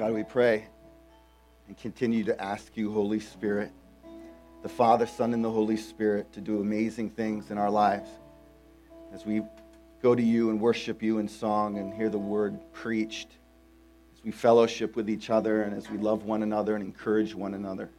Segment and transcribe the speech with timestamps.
[0.00, 0.64] God, we pray
[1.68, 3.70] and continue to ask you, Holy Spirit,
[4.62, 8.08] the Father, Son, and the Holy Spirit, to do amazing things in our lives
[9.12, 9.42] as we
[10.00, 13.28] go to you and worship you in song and hear the word preached,
[14.16, 17.52] as we fellowship with each other and as we love one another and encourage one
[17.52, 17.90] another.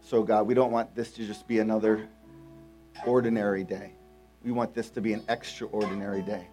[0.00, 2.08] So, God, we don't want this to just be another
[3.04, 3.92] ordinary day.
[4.42, 6.46] We want this to be an extraordinary day.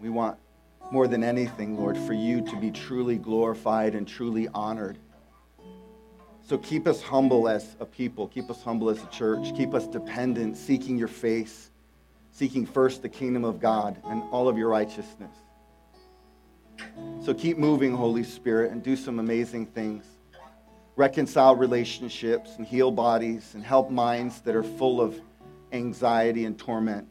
[0.00, 0.38] We want
[0.90, 4.98] more than anything, Lord, for you to be truly glorified and truly honored.
[6.44, 9.86] So keep us humble as a people, keep us humble as a church, keep us
[9.86, 11.70] dependent, seeking your face,
[12.32, 15.34] seeking first the kingdom of God and all of your righteousness.
[17.24, 20.04] So keep moving, Holy Spirit, and do some amazing things.
[20.96, 25.18] Reconcile relationships and heal bodies and help minds that are full of
[25.72, 27.08] anxiety and torment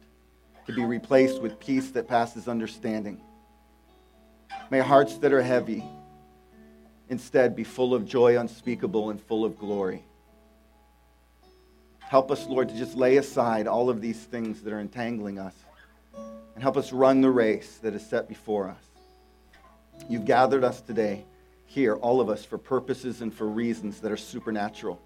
[0.66, 3.20] to be replaced with peace that passes understanding.
[4.72, 5.84] May hearts that are heavy
[7.10, 10.02] instead be full of joy unspeakable and full of glory.
[11.98, 15.54] Help us, Lord, to just lay aside all of these things that are entangling us
[16.54, 18.82] and help us run the race that is set before us.
[20.08, 21.26] You've gathered us today
[21.66, 24.98] here, all of us, for purposes and for reasons that are supernatural,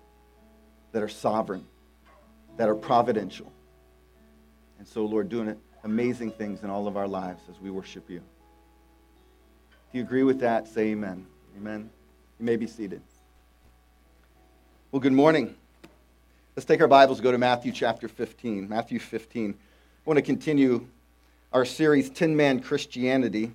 [0.93, 1.67] that are sovereign,
[2.57, 3.53] that are providential.
[4.79, 8.23] And so, Lord, doing amazing things in all of our lives as we worship you.
[9.89, 11.27] If you agree with that, say amen.
[11.57, 11.91] Amen.
[12.39, 13.01] You may be seated.
[14.91, 15.55] Well, good morning.
[16.57, 18.69] Let's take our Bibles, go to Matthew chapter 15.
[18.69, 19.53] Matthew 15.
[19.53, 19.55] I
[20.05, 20.87] want to continue
[21.53, 23.53] our series, Tin Man Christianity.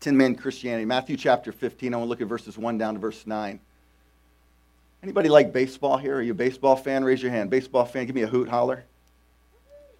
[0.00, 0.84] Tin Man Christianity.
[0.84, 1.94] Matthew chapter 15.
[1.94, 3.58] I want to look at verses 1 down to verse 9.
[5.02, 6.16] Anybody like baseball here?
[6.16, 7.04] Are you a baseball fan?
[7.04, 7.50] Raise your hand.
[7.50, 8.84] Baseball fan, give me a hoot holler.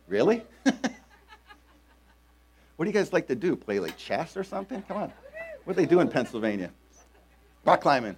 [0.08, 0.42] Really?
[0.62, 0.74] what
[2.78, 3.56] do you guys like to do?
[3.56, 4.82] Play like chess or something?
[4.82, 5.12] Come on.
[5.64, 6.70] What do they do in Pennsylvania?
[7.64, 8.16] Rock climbing.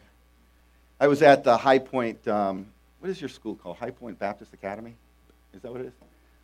[0.98, 2.66] I was at the High Point, um,
[2.98, 3.76] what is your school called?
[3.76, 4.96] High Point Baptist Academy?
[5.54, 5.92] Is that what it is?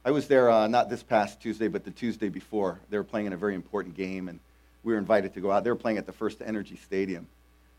[0.04, 2.78] I was there uh, not this past Tuesday, but the Tuesday before.
[2.88, 4.38] They were playing in a very important game, and
[4.84, 5.64] we were invited to go out.
[5.64, 7.26] They were playing at the First Energy Stadium.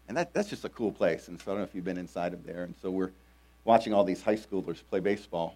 [0.10, 1.30] And that, that's just a cool place.
[1.30, 2.64] And so I don't know if you've been inside of there.
[2.64, 3.12] And so we're
[3.64, 5.56] watching all these high schoolers play baseball.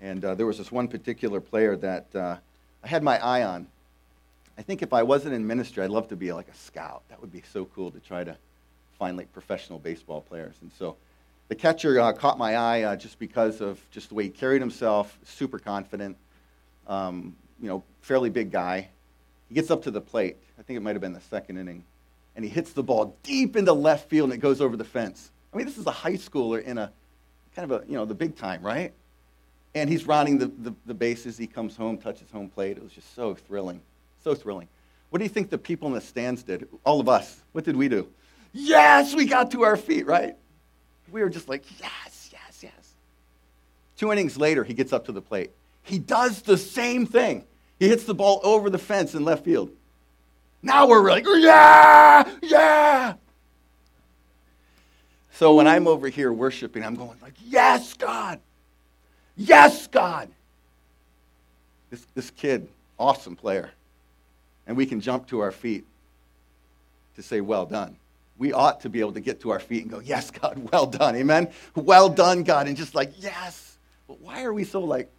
[0.00, 2.36] And uh, there was this one particular player that uh,
[2.82, 3.68] I had my eye on.
[4.56, 7.02] I think if I wasn't in ministry, I'd love to be like a scout.
[7.08, 8.36] That would be so cool to try to
[8.98, 10.54] find like professional baseball players.
[10.62, 10.96] And so
[11.48, 14.60] the catcher uh, caught my eye uh, just because of just the way he carried
[14.60, 16.16] himself, super confident,
[16.86, 18.88] um, you know, fairly big guy.
[19.48, 20.36] He gets up to the plate.
[20.58, 21.84] I think it might have been the second inning.
[22.36, 25.30] And he hits the ball deep into left field and it goes over the fence.
[25.52, 26.90] I mean, this is a high schooler in a
[27.54, 28.92] kind of a, you know, the big time, right?
[29.74, 31.36] And he's rounding the, the, the bases.
[31.36, 32.76] He comes home, touches home plate.
[32.76, 33.80] It was just so thrilling.
[34.24, 34.68] So thrilling.
[35.10, 36.66] What do you think the people in the stands did?
[36.82, 37.42] All of us.
[37.52, 38.08] What did we do?
[38.54, 40.34] Yes, we got to our feet, right?
[41.12, 42.94] We were just like, yes, yes, yes.
[43.98, 45.50] Two innings later, he gets up to the plate.
[45.82, 47.44] He does the same thing.
[47.78, 49.70] He hits the ball over the fence in left field.
[50.62, 53.14] Now we're like, yeah, yeah.
[55.32, 58.40] So when I'm over here worshiping, I'm going like, yes, God.
[59.36, 60.30] Yes, God.
[61.90, 62.68] This, this kid,
[62.98, 63.70] awesome player
[64.66, 65.84] and we can jump to our feet
[67.16, 67.96] to say, Well done.
[68.36, 70.86] We ought to be able to get to our feet and go, Yes, God, well
[70.86, 71.16] done.
[71.16, 71.50] Amen.
[71.74, 72.66] Well done, God.
[72.66, 73.76] And just like, Yes.
[74.08, 75.10] But why are we so like.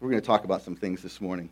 [0.00, 1.50] We're going to talk about some things this morning.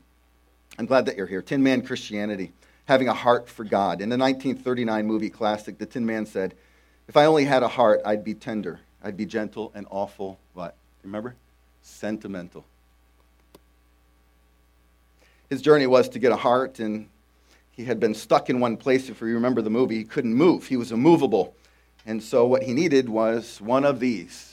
[0.78, 1.42] I'm glad that you're here.
[1.42, 2.52] Tin Man Christianity,
[2.84, 4.00] having a heart for God.
[4.00, 6.54] In the 1939 movie classic, The Tin Man said,
[7.08, 8.78] If I only had a heart, I'd be tender.
[9.02, 10.76] I'd be gentle and awful, what?
[11.02, 11.34] Remember?
[11.82, 12.64] Sentimental
[15.48, 17.08] his journey was to get a heart, and
[17.70, 19.08] he had been stuck in one place.
[19.08, 21.54] If you remember the movie, he couldn't move, he was immovable.
[22.04, 24.52] And so, what he needed was one of these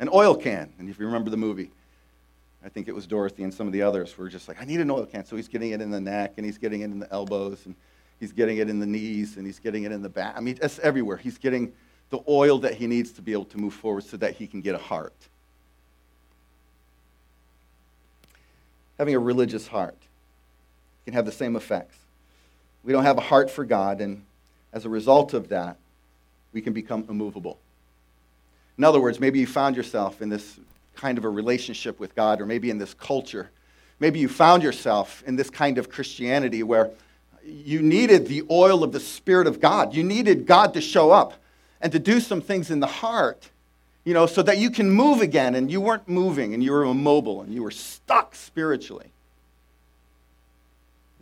[0.00, 0.72] an oil can.
[0.78, 1.72] And if you remember the movie,
[2.64, 4.78] I think it was Dorothy and some of the others were just like, I need
[4.78, 5.24] an oil can.
[5.24, 7.74] So he's getting it in the neck, and he's getting it in the elbows, and
[8.20, 10.36] he's getting it in the knees, and he's getting it in the back.
[10.36, 11.16] I mean, it's everywhere.
[11.16, 11.72] He's getting
[12.10, 14.60] the oil that he needs to be able to move forward so that he can
[14.60, 15.14] get a heart.
[18.98, 19.96] having a religious heart
[21.08, 21.96] can have the same effects.
[22.84, 24.22] We don't have a heart for God, and
[24.74, 25.78] as a result of that,
[26.52, 27.58] we can become immovable.
[28.76, 30.60] In other words, maybe you found yourself in this
[30.96, 33.48] kind of a relationship with God, or maybe in this culture.
[34.00, 36.90] Maybe you found yourself in this kind of Christianity where
[37.42, 39.94] you needed the oil of the Spirit of God.
[39.94, 41.32] You needed God to show up
[41.80, 43.48] and to do some things in the heart
[44.04, 46.84] you know, so that you can move again and you weren't moving and you were
[46.84, 49.10] immobile and you were stuck spiritually.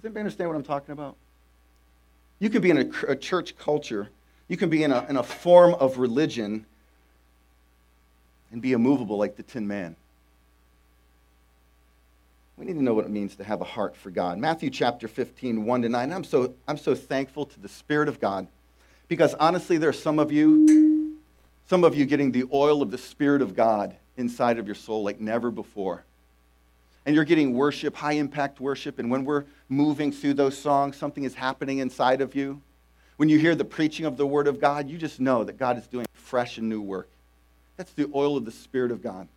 [0.07, 1.17] Anybody understand what I'm talking about?
[2.39, 4.09] You can be in a, a church culture,
[4.49, 6.65] you can be in a, in a form of religion
[8.53, 9.97] and be immovable like the Tin Man.
[12.57, 14.39] We need to know what it means to have a heart for God.
[14.39, 16.13] Matthew chapter 15, 1 to 9.
[16.13, 18.47] I'm so, I'm so thankful to the Spirit of God
[19.09, 21.19] because honestly, there are some of you,
[21.69, 25.03] some of you getting the oil of the Spirit of God inside of your soul
[25.03, 26.05] like never before.
[27.07, 28.99] And you're getting worship, high impact worship.
[28.99, 32.61] And when we're moving through those songs, something is happening inside of you.
[33.17, 35.79] When you hear the preaching of the Word of God, you just know that God
[35.79, 37.09] is doing fresh and new work.
[37.77, 39.29] That's the oil of the Spirit of God.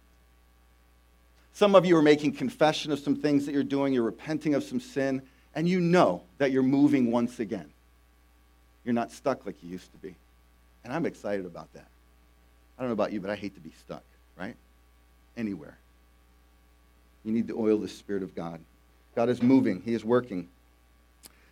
[1.53, 4.63] Some of you are making confession of some things that you're doing, you're repenting of
[4.63, 5.21] some sin,
[5.53, 7.69] and you know that you're moving once again.
[8.83, 10.15] You're not stuck like you used to be.
[10.83, 11.85] And I'm excited about that.
[12.77, 14.03] I don't know about you, but I hate to be stuck,
[14.37, 14.55] right?
[15.35, 15.77] Anywhere.
[17.23, 18.59] You need the oil the Spirit of God.
[19.15, 20.47] God is moving, He is working.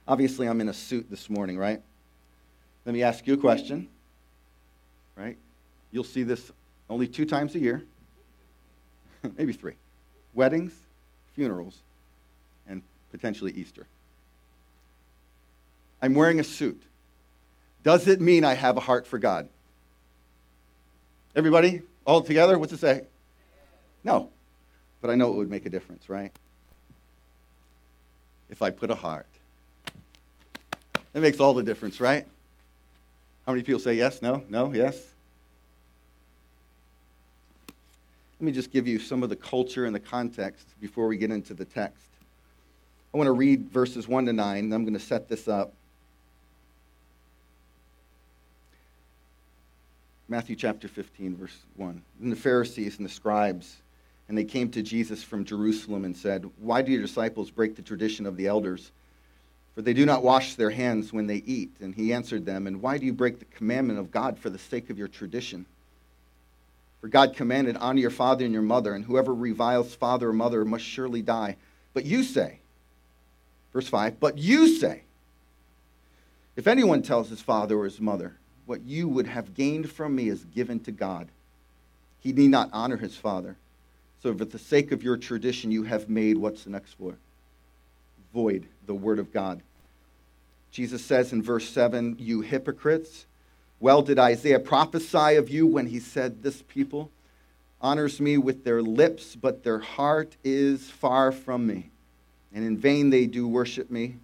[0.07, 1.81] Obviously, I'm in a suit this morning, right?
[2.85, 3.89] Let me ask you a question,
[5.17, 5.37] right?
[5.91, 6.51] You'll see this
[6.89, 7.83] only two times a year,
[9.37, 9.75] maybe three
[10.33, 10.71] weddings,
[11.35, 11.79] funerals,
[12.67, 12.81] and
[13.11, 13.87] potentially Easter.
[16.01, 16.81] I'm wearing a suit.
[17.83, 19.49] Does it mean I have a heart for God?
[21.35, 23.03] Everybody, all together, what's it say?
[24.03, 24.29] No.
[25.01, 26.31] But I know it would make a difference, right?
[28.49, 29.27] If I put a heart.
[31.13, 32.25] It makes all the difference, right?
[33.45, 34.95] How many people say yes, no, no, yes?
[38.39, 41.31] Let me just give you some of the culture and the context before we get
[41.31, 42.05] into the text.
[43.13, 45.73] I want to read verses 1 to 9, and I'm going to set this up.
[50.29, 52.01] Matthew chapter 15, verse 1.
[52.21, 53.77] And the Pharisees and the scribes,
[54.27, 57.81] and they came to Jesus from Jerusalem and said, Why do your disciples break the
[57.81, 58.91] tradition of the elders?
[59.75, 61.71] For they do not wash their hands when they eat.
[61.79, 64.57] And he answered them, And why do you break the commandment of God for the
[64.57, 65.65] sake of your tradition?
[66.99, 70.65] For God commanded, Honor your father and your mother, and whoever reviles father or mother
[70.65, 71.55] must surely die.
[71.93, 72.59] But you say,
[73.71, 75.03] verse 5, but you say,
[76.55, 78.35] if anyone tells his father or his mother,
[78.65, 81.27] what you would have gained from me is given to God,
[82.19, 83.55] he need not honor his father.
[84.21, 87.17] So, for the sake of your tradition, you have made what's the next word?
[88.33, 89.61] Void the word of God.
[90.71, 93.25] Jesus says in verse 7, You hypocrites,
[93.79, 97.11] well did Isaiah prophesy of you when he said, This people
[97.79, 101.89] honors me with their lips, but their heart is far from me.
[102.53, 104.15] And in vain they do worship me,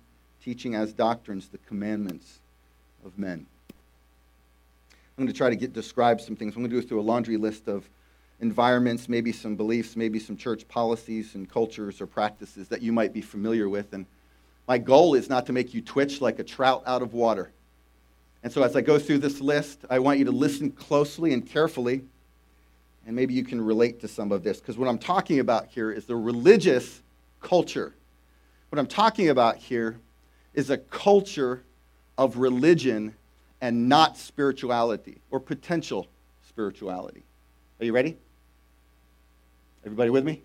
[0.44, 2.40] teaching as doctrines the commandments
[3.06, 3.46] of men.
[5.18, 6.56] I'm going to try to get describe some things.
[6.56, 7.88] I'm going to go through a laundry list of
[8.44, 13.14] environments, maybe some beliefs, maybe some church policies and cultures or practices that you might
[13.14, 13.94] be familiar with.
[13.94, 14.06] And
[14.68, 17.52] my goal is not to make you twitch like a trout out of water.
[18.44, 21.48] And so, as I go through this list, I want you to listen closely and
[21.48, 22.04] carefully,
[23.08, 24.60] and maybe you can relate to some of this.
[24.60, 27.02] Because what I'm talking about here is the religious
[27.40, 27.94] culture.
[28.70, 30.00] What I'm talking about here
[30.54, 31.64] is a culture
[32.18, 33.16] of religion
[33.62, 36.08] and not spirituality or potential
[36.46, 37.24] spirituality.
[37.80, 38.18] Are you ready?
[39.86, 40.42] Everybody with me?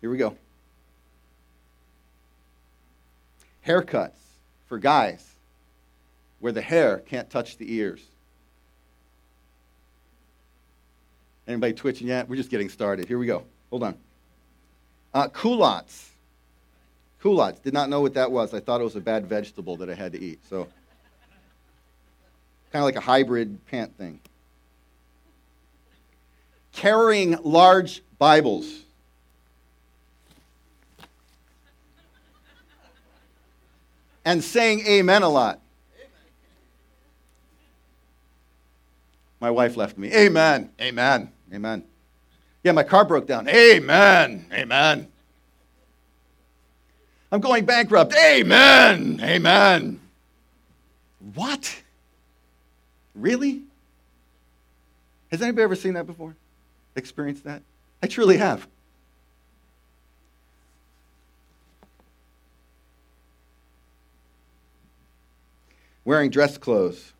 [0.00, 0.36] Here we go.
[3.66, 4.10] Haircuts
[4.66, 5.34] for guys
[6.40, 8.00] where the hair can't touch the ears.
[11.46, 12.28] Anybody twitching yet?
[12.28, 13.06] We're just getting started.
[13.06, 13.44] Here we go.
[13.70, 13.96] Hold on.
[15.12, 16.10] Uh, culottes.
[17.22, 17.60] Culottes.
[17.60, 18.52] Did not know what that was.
[18.52, 20.40] I thought it was a bad vegetable that I had to eat.
[20.48, 20.64] So,
[22.72, 24.20] kind of like a hybrid pant thing.
[26.74, 28.82] Carrying large Bibles.
[34.24, 35.60] And saying amen a lot.
[39.40, 40.10] My wife left me.
[40.14, 40.70] Amen.
[40.80, 41.30] Amen.
[41.52, 41.84] Amen.
[42.62, 43.46] Yeah, my car broke down.
[43.46, 44.46] Amen.
[44.50, 45.08] Amen.
[47.30, 48.14] I'm going bankrupt.
[48.14, 49.20] Amen.
[49.22, 50.00] Amen.
[51.34, 51.82] What?
[53.14, 53.62] Really?
[55.30, 56.34] Has anybody ever seen that before?
[56.96, 57.62] Experienced that?
[58.02, 58.66] I truly have.
[66.04, 67.12] Wearing dress clothes,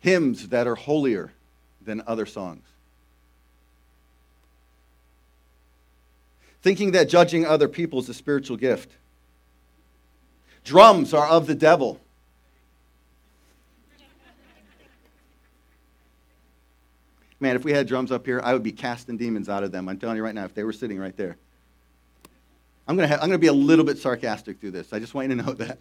[0.00, 1.32] hymns that are holier
[1.80, 2.64] than other songs.
[6.62, 8.90] Thinking that judging other people is a spiritual gift.
[10.64, 12.00] Drums are of the devil.
[17.40, 19.88] Man, if we had drums up here, I would be casting demons out of them.
[19.88, 21.36] I'm telling you right now, if they were sitting right there.
[22.86, 24.92] I'm going to I'm going to be a little bit sarcastic through this.
[24.92, 25.78] I just want you to know that.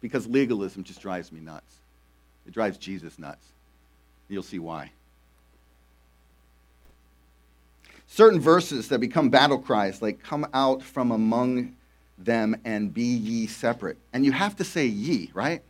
[0.00, 1.74] Because legalism just drives me nuts.
[2.46, 3.46] It drives Jesus nuts.
[4.28, 4.92] You'll see why.
[8.06, 11.76] Certain verses that become battle cries, like come out from among
[12.18, 13.98] them and be ye separate.
[14.12, 15.62] And you have to say ye, right?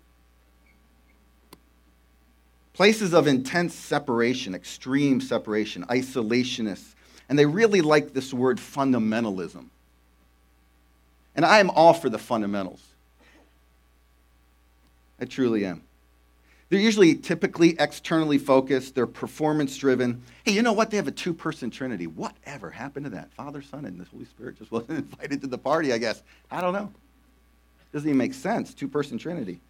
[2.81, 6.95] Places of intense separation, extreme separation, isolationists.
[7.29, 9.67] And they really like this word fundamentalism.
[11.37, 12.81] And I am all for the fundamentals.
[15.21, 15.83] I truly am.
[16.71, 20.23] They're usually typically externally focused, they're performance driven.
[20.47, 20.91] Hey, you know what?
[20.91, 22.07] They have a two person trinity.
[22.07, 23.31] Whatever happened to that?
[23.33, 26.23] Father, Son, and the Holy Spirit just wasn't invited to the party, I guess.
[26.51, 26.91] I don't know.
[27.93, 28.73] Doesn't even make sense.
[28.73, 29.61] Two person trinity.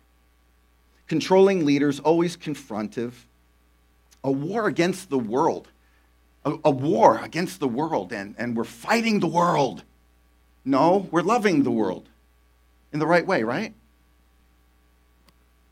[1.11, 3.15] Controlling leaders, always confrontive.
[4.23, 5.67] A war against the world.
[6.45, 9.83] A, a war against the world, and, and we're fighting the world.
[10.65, 12.09] No, we're loving the world
[12.93, 13.75] in the right way, right?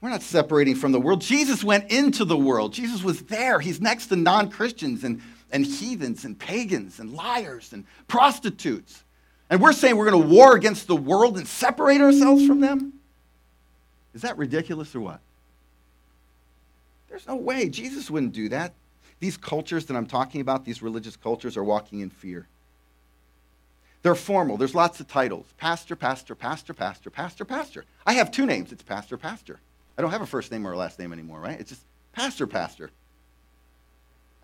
[0.00, 1.20] We're not separating from the world.
[1.20, 2.72] Jesus went into the world.
[2.72, 3.60] Jesus was there.
[3.60, 9.04] He's next to non Christians and, and heathens and pagans and liars and prostitutes.
[9.50, 12.94] And we're saying we're going to war against the world and separate ourselves from them?
[14.14, 15.20] Is that ridiculous or what?
[17.08, 17.68] There's no way.
[17.68, 18.74] Jesus wouldn't do that.
[19.20, 22.46] These cultures that I'm talking about, these religious cultures, are walking in fear.
[24.02, 24.56] They're formal.
[24.56, 27.84] There's lots of titles pastor, pastor, pastor, pastor, pastor, pastor.
[28.06, 28.72] I have two names.
[28.72, 29.58] It's pastor, pastor.
[29.96, 31.58] I don't have a first name or a last name anymore, right?
[31.58, 32.90] It's just pastor, pastor.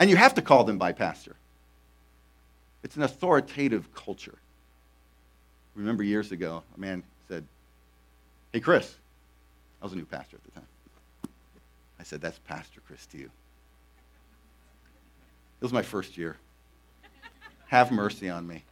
[0.00, 1.36] And you have to call them by pastor.
[2.82, 4.34] It's an authoritative culture.
[5.76, 7.44] Remember years ago, a man said,
[8.52, 8.96] Hey, Chris.
[9.80, 10.68] I was a new pastor at the time.
[12.04, 13.24] I said, That's Pastor Chris to you.
[13.24, 13.30] It
[15.62, 16.36] was my first year.
[17.68, 18.62] Have mercy on me.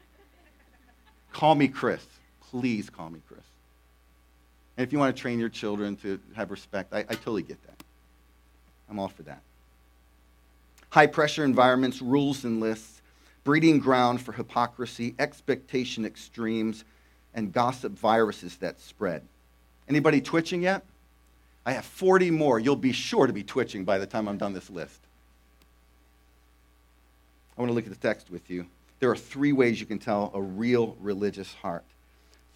[1.32, 2.04] Call me Chris.
[2.50, 3.40] Please call me Chris.
[4.76, 7.56] And if you want to train your children to have respect, I, I totally get
[7.66, 7.82] that.
[8.90, 9.40] I'm all for that.
[10.90, 13.00] High pressure environments, rules and lists,
[13.44, 16.84] breeding ground for hypocrisy, expectation extremes,
[17.32, 19.22] and gossip viruses that spread.
[19.88, 20.84] Anybody twitching yet?
[21.64, 22.58] I have 40 more.
[22.58, 25.00] You'll be sure to be twitching by the time I'm done this list.
[27.56, 28.66] I want to look at the text with you.
[28.98, 31.84] There are three ways you can tell a real religious heart.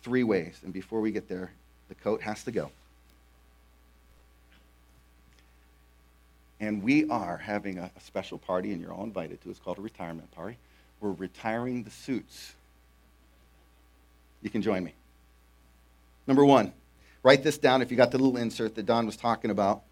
[0.02, 0.60] Three ways.
[0.64, 1.52] And before we get there,
[1.88, 2.70] the coat has to go.
[6.58, 9.50] And we are having a, special party, and you're all invited to.
[9.50, 10.56] It's called a retirement party.
[11.00, 12.54] We're retiring the suits.
[14.42, 14.94] You can join me.
[16.26, 16.72] Number one,
[17.26, 19.82] write this down if you got the little insert that Don was talking about.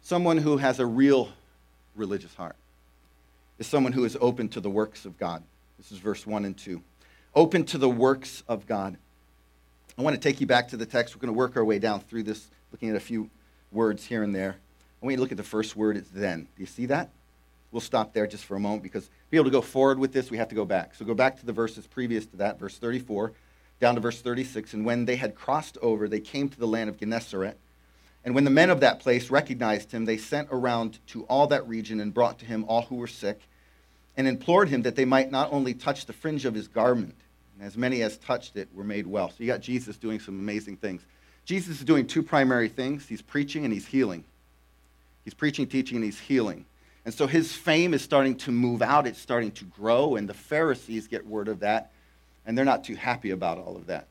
[0.00, 1.28] Someone who has a real
[1.94, 2.56] religious heart
[3.58, 5.42] is someone who is open to the works of God.
[5.76, 6.80] This is verse 1 and 2.
[7.34, 8.96] Open to the works of God.
[9.98, 11.14] I want to take you back to the text.
[11.14, 13.28] We're going to work our way down through this, looking at a few
[13.70, 14.56] words here and there.
[15.02, 16.44] I want you to look at the first word, it's then.
[16.56, 17.10] Do you see that?
[17.70, 20.14] We'll stop there just for a moment because to be able to go forward with
[20.14, 20.94] this, we have to go back.
[20.94, 23.34] So go back to the verses previous to that, verse 34,
[23.80, 24.74] down to verse 36.
[24.74, 27.58] And when they had crossed over, they came to the land of Gennesaret.
[28.24, 31.66] And when the men of that place recognized him, they sent around to all that
[31.66, 33.40] region and brought to him all who were sick
[34.16, 37.14] and implored him that they might not only touch the fringe of his garment,
[37.56, 39.30] and as many as touched it were made well.
[39.30, 41.02] So you got Jesus doing some amazing things.
[41.44, 44.24] Jesus is doing two primary things he's preaching and he's healing.
[45.24, 46.66] He's preaching, teaching, and he's healing.
[47.04, 50.34] And so his fame is starting to move out, it's starting to grow, and the
[50.34, 51.92] Pharisees get word of that,
[52.48, 54.08] and they're not too happy about all of that.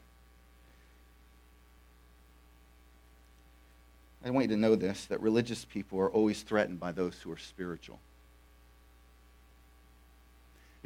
[4.23, 7.31] I want you to know this that religious people are always threatened by those who
[7.33, 7.99] are spiritual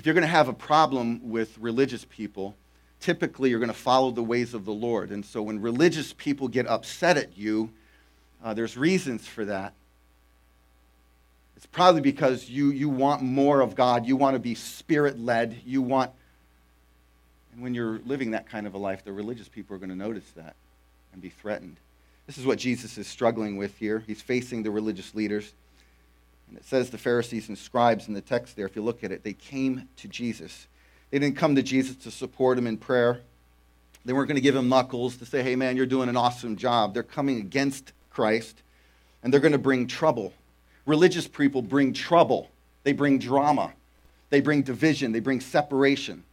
[0.01, 2.55] if you're going to have a problem with religious people,
[2.99, 5.11] typically you're going to follow the ways of the Lord.
[5.11, 7.69] And so when religious people get upset at you,
[8.43, 9.73] uh, there's reasons for that.
[11.55, 14.07] It's probably because you, you want more of God.
[14.07, 15.61] You want to be spirit led.
[15.67, 16.09] You want.
[17.53, 19.95] And when you're living that kind of a life, the religious people are going to
[19.95, 20.55] notice that
[21.13, 21.77] and be threatened.
[22.27, 24.03] This is what Jesus is struggling with here.
[24.07, 25.53] He's facing the religious leaders.
[26.47, 29.11] And it says the Pharisees and scribes in the text there, if you look at
[29.11, 30.67] it, they came to Jesus.
[31.09, 33.21] They didn't come to Jesus to support him in prayer.
[34.05, 36.55] They weren't going to give him knuckles to say, hey, man, you're doing an awesome
[36.55, 36.93] job.
[36.93, 38.61] They're coming against Christ,
[39.21, 40.33] and they're going to bring trouble.
[40.85, 42.49] Religious people bring trouble,
[42.83, 43.73] they bring drama,
[44.29, 46.23] they bring division, they bring separation.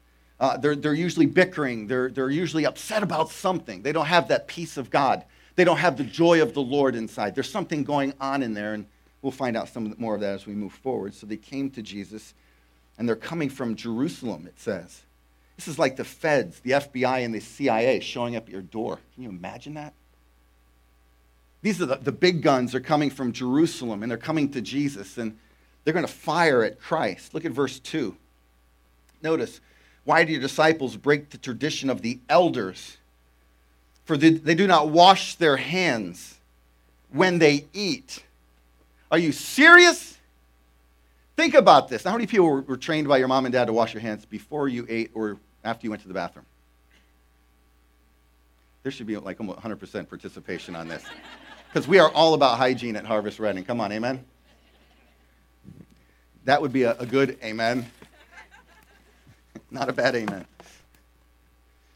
[0.40, 3.82] Uh, they're, they're usually bickering, they're, they're usually upset about something.
[3.82, 5.24] They don't have that peace of God,
[5.56, 7.34] they don't have the joy of the Lord inside.
[7.34, 8.74] There's something going on in there.
[8.74, 8.86] And
[9.22, 11.14] We'll find out some more of that as we move forward.
[11.14, 12.34] So they came to Jesus,
[12.96, 15.02] and they're coming from Jerusalem, it says.
[15.56, 19.00] This is like the feds, the FBI, and the CIA showing up at your door.
[19.14, 19.92] Can you imagine that?
[21.62, 25.18] These are the, the big guns are coming from Jerusalem and they're coming to Jesus
[25.18, 25.36] and
[25.82, 27.34] they're going to fire at Christ.
[27.34, 28.16] Look at verse 2.
[29.20, 29.60] Notice,
[30.08, 32.96] why do your disciples break the tradition of the elders?
[34.06, 36.38] For they, do not wash their hands
[37.10, 38.22] when they eat.
[39.10, 40.16] Are you serious?
[41.36, 42.04] Think about this.
[42.04, 44.66] How many people were, trained by your mom and dad to wash your hands before
[44.66, 46.46] you ate or after you went to the bathroom?
[48.84, 51.04] There should be like almost 100% participation on this.
[51.70, 53.62] Because we are all about hygiene at Harvest Reading.
[53.62, 54.24] Come on, amen?
[56.46, 57.84] That would be a good amen.
[59.70, 60.46] Not a bad amen.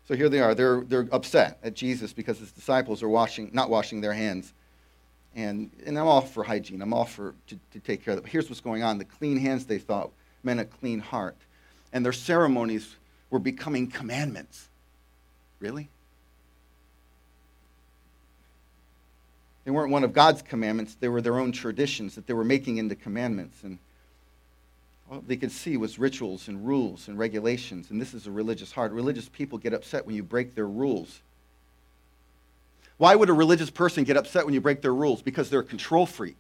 [0.09, 0.55] So here they are.
[0.55, 4.53] They're, they're upset at Jesus because his disciples are washing, not washing their hands.
[5.35, 6.83] And, and I'm all for hygiene.
[6.83, 8.23] I'm all for to, to take care of that.
[8.23, 8.99] But here's what's going on.
[8.99, 10.11] The clean hands, they thought,
[10.43, 11.37] meant a clean heart.
[11.93, 12.97] And their ceremonies
[13.31, 14.69] were becoming commandments.
[15.61, 15.89] Really?
[19.65, 22.79] They weren't one of God's commandments, they were their own traditions that they were making
[22.79, 23.63] into commandments.
[23.63, 23.79] And
[25.11, 27.91] all they could see was rituals and rules and regulations.
[27.91, 28.93] And this is a religious heart.
[28.93, 31.21] Religious people get upset when you break their rules.
[32.99, 35.23] Why would a religious person get upset when you break their rules?
[35.23, 36.39] Because they're a control freak.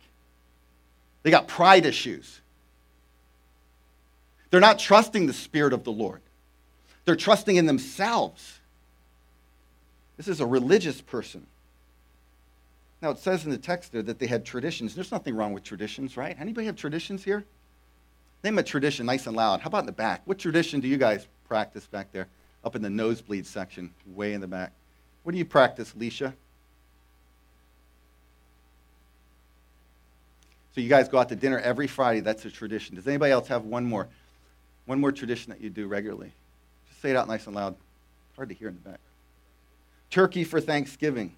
[1.23, 2.41] They got pride issues.
[4.51, 6.21] They're not trusting the Spirit of the Lord,
[7.05, 8.59] they're trusting in themselves.
[10.19, 11.47] This is a religious person.
[13.01, 14.95] Now, it says in the text there that they had traditions.
[14.95, 16.37] There's nothing wrong with traditions, right?
[16.39, 17.45] Anybody have traditions here?
[18.45, 19.61] Name a tradition nice and loud.
[19.61, 20.23] How about in the back?
[20.25, 22.29] What tradition do you guys practice back there?
[22.65, 24.73] Up in the nosebleed section, way in the back.
[25.23, 26.33] What do you practice, Leisha?
[30.75, 32.21] So you guys go out to dinner every Friday.
[32.21, 32.97] That's a tradition.
[32.97, 34.09] Does anybody else have one more?
[34.87, 36.33] One more tradition that you do regularly?
[36.89, 37.75] Just say it out nice and loud.
[37.75, 39.01] It's Hard to hear in the back.
[40.11, 41.33] Turkey for Thanksgiving.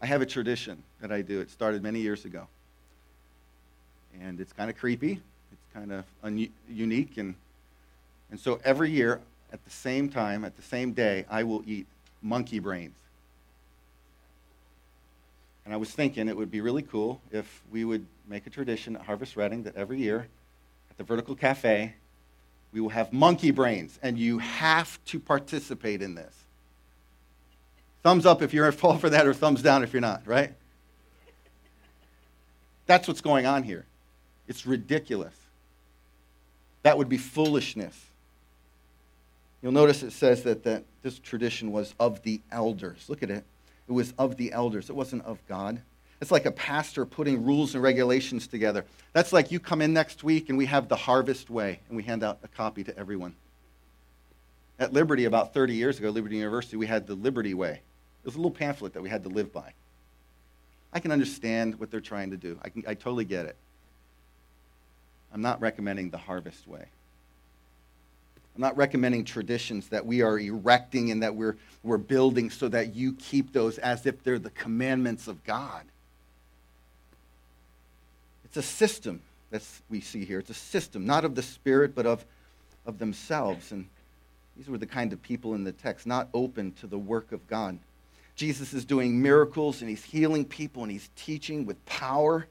[0.00, 1.40] I have a tradition that I do.
[1.40, 2.48] It started many years ago.
[4.20, 5.20] And it's kind of creepy.
[5.52, 7.16] It's kind of un- unique.
[7.18, 7.34] And,
[8.30, 9.20] and so every year,
[9.52, 11.86] at the same time, at the same day, I will eat
[12.22, 12.94] monkey brains.
[15.64, 18.96] And I was thinking it would be really cool if we would make a tradition
[18.96, 20.26] at Harvest Reading that every year
[20.90, 21.94] at the Vertical Cafe,
[22.72, 23.98] we will have monkey brains.
[24.02, 26.34] And you have to participate in this.
[28.02, 30.52] Thumbs up if you're fall for that, or thumbs down if you're not, right?
[32.86, 33.86] That's what's going on here.
[34.52, 35.34] It's ridiculous.
[36.82, 37.98] That would be foolishness.
[39.62, 43.06] You'll notice it says that, that this tradition was of the elders.
[43.08, 43.44] Look at it.
[43.88, 45.80] It was of the elders, it wasn't of God.
[46.20, 48.84] It's like a pastor putting rules and regulations together.
[49.14, 52.02] That's like you come in next week and we have the harvest way and we
[52.02, 53.34] hand out a copy to everyone.
[54.78, 57.70] At Liberty, about 30 years ago, Liberty University, we had the Liberty Way.
[57.70, 59.72] It was a little pamphlet that we had to live by.
[60.92, 62.58] I can understand what they're trying to do.
[62.62, 63.56] I, can, I totally get it.
[65.32, 66.84] I'm not recommending the harvest way.
[68.54, 72.94] I'm not recommending traditions that we are erecting and that we're, we're building so that
[72.94, 75.84] you keep those as if they're the commandments of God.
[78.44, 80.38] It's a system that we see here.
[80.38, 82.24] It's a system, not of the Spirit, but of,
[82.84, 83.72] of themselves.
[83.72, 83.86] And
[84.56, 87.46] these were the kind of people in the text, not open to the work of
[87.46, 87.78] God.
[88.34, 92.46] Jesus is doing miracles and he's healing people and he's teaching with power.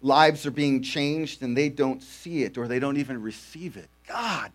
[0.00, 3.88] Lives are being changed and they don't see it or they don't even receive it.
[4.06, 4.52] God,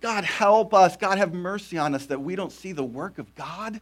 [0.00, 0.96] God, help us.
[0.96, 3.80] God, have mercy on us that we don't see the work of God.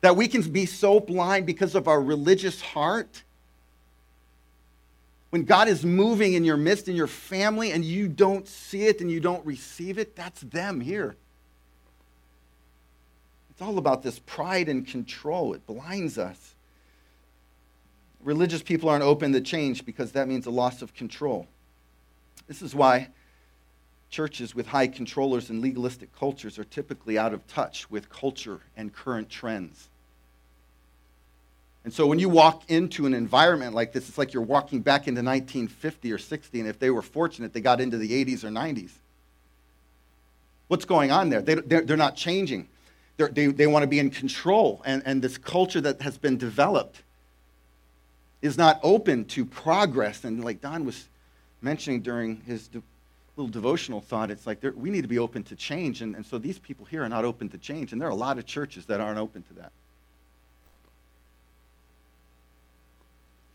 [0.00, 3.22] That we can be so blind because of our religious heart.
[5.30, 9.00] When God is moving in your midst, in your family, and you don't see it
[9.00, 11.16] and you don't receive it, that's them here.
[13.50, 15.54] It's all about this pride and control.
[15.54, 16.54] It blinds us.
[18.24, 21.46] Religious people aren't open to change because that means a loss of control.
[22.48, 23.08] This is why
[24.10, 28.92] churches with high controllers and legalistic cultures are typically out of touch with culture and
[28.92, 29.88] current trends.
[31.84, 35.06] And so when you walk into an environment like this, it's like you're walking back
[35.06, 38.48] into 1950 or 60, and if they were fortunate, they got into the 80s or
[38.48, 38.92] 90s.
[40.68, 41.42] What's going on there?
[41.42, 42.68] They, they're, they're not changing
[43.16, 44.82] they they want to be in control.
[44.84, 47.02] And, and this culture that has been developed
[48.44, 50.24] is not open to progress.
[50.24, 51.08] And like Don was
[51.62, 52.82] mentioning during his de-
[53.38, 56.02] little devotional thought, it's like we need to be open to change.
[56.02, 57.92] And, and so these people here are not open to change.
[57.92, 59.72] And there are a lot of churches that aren't open to that.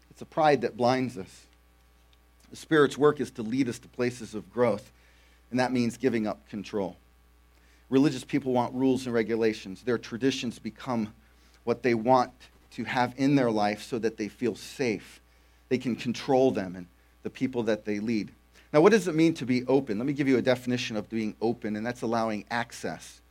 [0.10, 1.46] It's a pride that blinds us.
[2.50, 4.92] The Spirit's work is to lead us to places of growth.
[5.52, 6.98] and that means giving up control.
[7.92, 9.84] Religious people want rules and regulations.
[9.84, 11.14] Their traditions become
[11.64, 12.32] what they want
[12.72, 15.22] to have in their life so that they feel safe.
[15.70, 16.88] They can control them and
[17.24, 18.32] the people that they lead.
[18.72, 19.98] Now, what does it mean to be open?
[19.98, 23.22] Let me give you a definition of being open, and that's allowing access.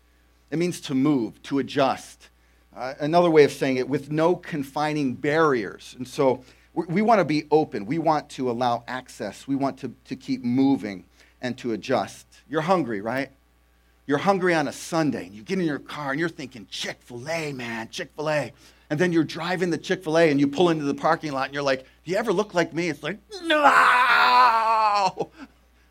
[0.50, 2.28] It means to move, to adjust.
[2.76, 5.94] Uh, another way of saying it, with no confining barriers.
[5.96, 6.42] And so
[6.74, 7.86] we, we want to be open.
[7.86, 9.46] We want to allow access.
[9.46, 11.04] We want to, to keep moving
[11.40, 12.26] and to adjust.
[12.48, 13.30] You're hungry, right?
[14.06, 16.98] You're hungry on a Sunday, and you get in your car and you're thinking, Chick
[17.02, 18.52] fil A, man, Chick fil A.
[18.90, 21.46] And then you're driving the Chick fil A and you pull into the parking lot
[21.46, 22.88] and you're like, Do you ever look like me?
[22.88, 23.62] It's like, No,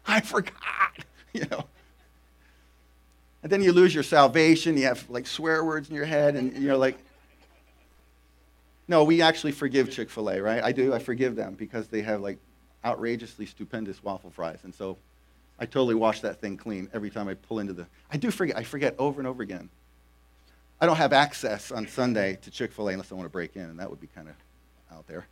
[0.07, 0.53] I forgot,
[1.33, 1.65] you know.
[3.43, 4.77] And then you lose your salvation.
[4.77, 6.97] You have like swear words in your head, and you're like,
[8.87, 10.63] no, we actually forgive Chick fil A, right?
[10.63, 10.93] I do.
[10.93, 12.39] I forgive them because they have like
[12.85, 14.59] outrageously stupendous waffle fries.
[14.63, 14.97] And so
[15.59, 17.85] I totally wash that thing clean every time I pull into the.
[18.11, 18.57] I do forget.
[18.57, 19.69] I forget over and over again.
[20.79, 23.55] I don't have access on Sunday to Chick fil A unless I want to break
[23.55, 24.35] in, and that would be kind of
[24.95, 25.25] out there.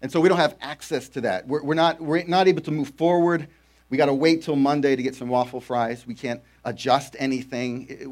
[0.00, 1.46] And so we don't have access to that.
[1.48, 3.48] We're, we're, not, we're not able to move forward.
[3.90, 6.06] We got to wait till Monday to get some waffle fries.
[6.06, 7.86] We can't adjust anything.
[7.88, 8.08] It,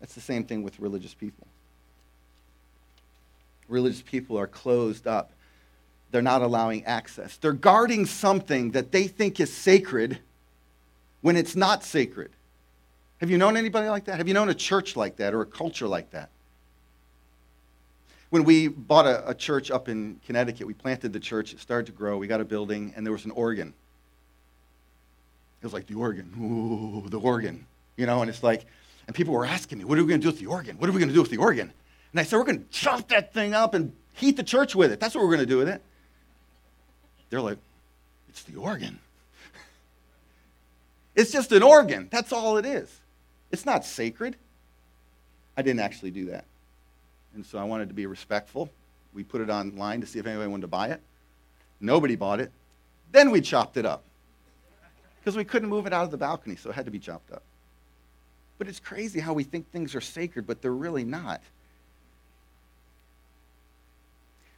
[0.00, 1.46] that's the same thing with religious people.
[3.68, 5.32] Religious people are closed up.
[6.10, 7.36] They're not allowing access.
[7.36, 10.18] They're guarding something that they think is sacred
[11.20, 12.30] when it's not sacred.
[13.18, 14.16] Have you known anybody like that?
[14.16, 16.30] Have you known a church like that or a culture like that?
[18.30, 21.86] When we bought a, a, church up in Connecticut, we planted the church, it started
[21.86, 23.72] to grow, we got a building, and there was an organ.
[25.60, 28.66] It was like the organ, ooh, the organ, you know, and it's like,
[29.06, 30.76] and people were asking me, what are we going to do with the organ?
[30.76, 31.72] What are we going to do with the organ?
[32.12, 34.92] And I said, we're going to chop that thing up and heat the church with
[34.92, 35.00] it.
[35.00, 35.82] That's what we're going to do with it.
[37.30, 37.58] They're like,
[38.28, 38.98] it's the organ.
[41.16, 42.08] it's just an organ.
[42.10, 43.00] That's all it is.
[43.50, 44.36] It's not sacred.
[45.56, 46.44] I didn't actually do that.
[47.34, 48.70] And so I wanted to be respectful.
[49.14, 51.00] We put it online to see if anybody wanted to buy it.
[51.80, 52.52] Nobody bought it.
[53.12, 54.04] Then we chopped it up
[55.20, 57.32] because we couldn't move it out of the balcony, so it had to be chopped
[57.32, 57.42] up.
[58.58, 61.40] But it's crazy how we think things are sacred, but they're really not.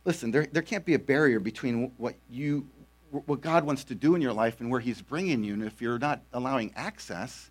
[0.04, 2.66] Listen, there, there can't be a barrier between what you
[3.10, 5.54] what God wants to do in your life and where He's bringing you.
[5.54, 7.50] And if you're not allowing access,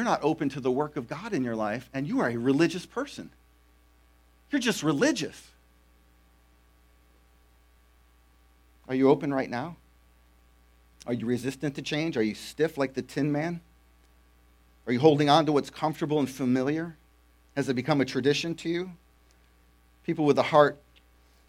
[0.00, 2.38] you're not open to the work of God in your life, and you are a
[2.38, 3.28] religious person.
[4.50, 5.48] You're just religious.
[8.88, 9.76] Are you open right now?
[11.06, 12.16] Are you resistant to change?
[12.16, 13.60] Are you stiff like the tin man?
[14.86, 16.96] Are you holding on to what's comfortable and familiar?
[17.54, 18.92] Has it become a tradition to you?
[20.04, 20.78] People with a heart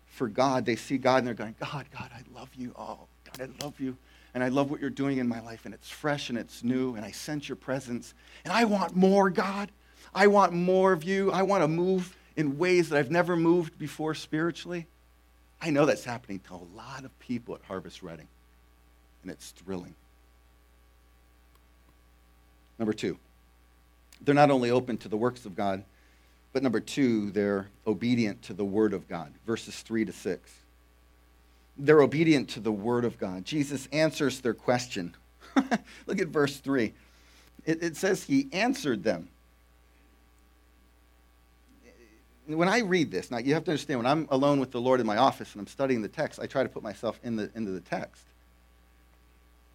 [0.08, 2.74] for God, they see God and they're going, God, God, I love you.
[2.78, 3.96] Oh, God, I love you.
[4.34, 6.96] And I love what you're doing in my life, and it's fresh and it's new,
[6.96, 8.14] and I sense your presence.
[8.46, 9.72] And I want more, God.
[10.14, 11.32] I want more of you.
[11.32, 14.88] I want to move in ways that I've never moved before spiritually.
[15.62, 18.28] I know that's happening to a lot of people at Harvest Reading,
[19.22, 19.96] and it's thrilling.
[22.80, 23.18] Number two,
[24.22, 25.84] they're not only open to the works of God,
[26.54, 29.34] but number two, they're obedient to the Word of God.
[29.46, 30.52] Verses 3 to 6.
[31.84, 33.44] They're obedient to the Word of God.
[33.44, 35.16] Jesus answers their question.
[36.06, 36.94] Look at verse 3.
[37.66, 39.30] It, it says, He answered them.
[42.46, 45.00] When I read this, now you have to understand, when I'm alone with the Lord
[45.00, 47.50] in my office and I'm studying the text, I try to put myself in the,
[47.56, 48.26] into the text.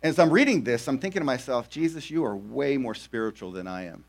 [0.00, 3.66] As I'm reading this, I'm thinking to myself, Jesus, you are way more spiritual than
[3.66, 4.04] I am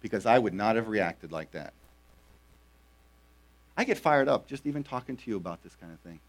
[0.00, 1.72] because I would not have reacted like that.
[3.76, 6.20] I get fired up just even talking to you about this kind of thing.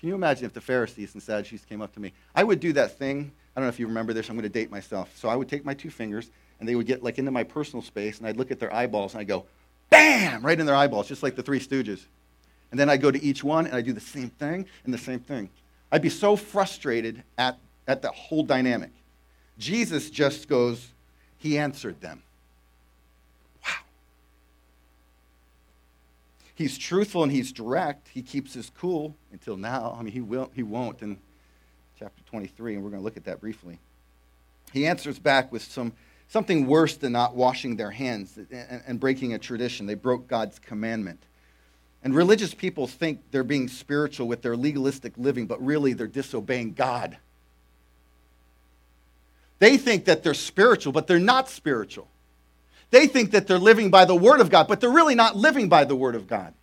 [0.00, 2.12] Can you imagine if the Pharisees and Sadducees came up to me?
[2.34, 3.32] I would do that thing.
[3.54, 4.28] I don't know if you remember this.
[4.28, 5.10] I'm going to date myself.
[5.16, 6.30] So I would take my two fingers
[6.60, 9.14] and they would get like into my personal space and I'd look at their eyeballs
[9.14, 9.46] and I'd go,
[9.88, 12.04] bam, right in their eyeballs, just like the Three Stooges.
[12.70, 14.98] And then I'd go to each one and I'd do the same thing and the
[14.98, 15.48] same thing.
[15.90, 18.90] I'd be so frustrated at, at the whole dynamic.
[19.58, 20.88] Jesus just goes,
[21.38, 22.22] He answered them.
[26.56, 28.08] He's truthful and he's direct.
[28.08, 29.96] He keeps his cool until now.
[29.96, 31.18] I mean, he, will, he won't in
[31.98, 33.78] chapter 23, and we're going to look at that briefly.
[34.72, 35.92] He answers back with some,
[36.28, 39.86] something worse than not washing their hands and, and breaking a tradition.
[39.86, 41.20] They broke God's commandment.
[42.02, 46.72] And religious people think they're being spiritual with their legalistic living, but really they're disobeying
[46.72, 47.16] God.
[49.58, 52.08] They think that they're spiritual, but they're not spiritual.
[52.90, 55.68] They think that they're living by the Word of God, but they're really not living
[55.68, 56.54] by the Word of God.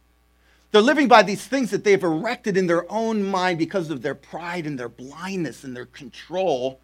[0.71, 4.15] They're living by these things that they've erected in their own mind because of their
[4.15, 6.79] pride and their blindness and their control.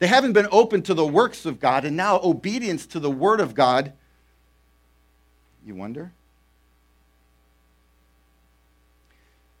[0.00, 3.40] They haven't been open to the works of God, and now obedience to the Word
[3.40, 3.92] of God.
[5.64, 6.12] You wonder?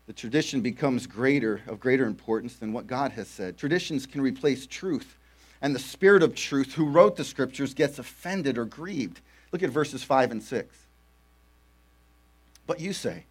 [0.06, 3.56] The tradition becomes greater, of greater importance than what God has said.
[3.56, 5.16] Traditions can replace truth,
[5.62, 9.20] and the Spirit of truth, who wrote the Scriptures, gets offended or grieved.
[9.52, 10.76] Look at verses 5 and 6.
[12.66, 13.24] But you say,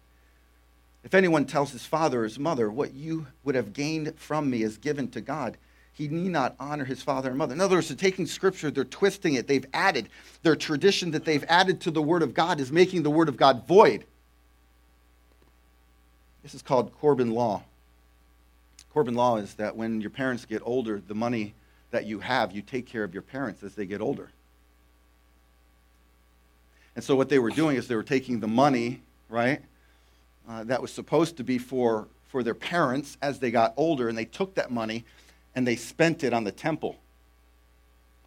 [1.04, 4.62] if anyone tells his father or his mother, what you would have gained from me
[4.62, 5.56] is given to God,
[5.92, 7.54] he need not honor his father and mother.
[7.54, 10.08] In other words, they're taking scripture, they're twisting it, they've added.
[10.42, 13.36] Their tradition that they've added to the word of God is making the word of
[13.36, 14.04] God void.
[16.42, 17.62] This is called Corban law.
[18.92, 21.54] Corban law is that when your parents get older, the money
[21.94, 24.30] that you have, you take care of your parents as they get older.
[26.94, 29.00] And so what they were doing is they were taking the money
[29.34, 29.60] right?
[30.48, 34.16] Uh, that was supposed to be for, for their parents as they got older, and
[34.16, 35.04] they took that money
[35.54, 36.96] and they spent it on the temple.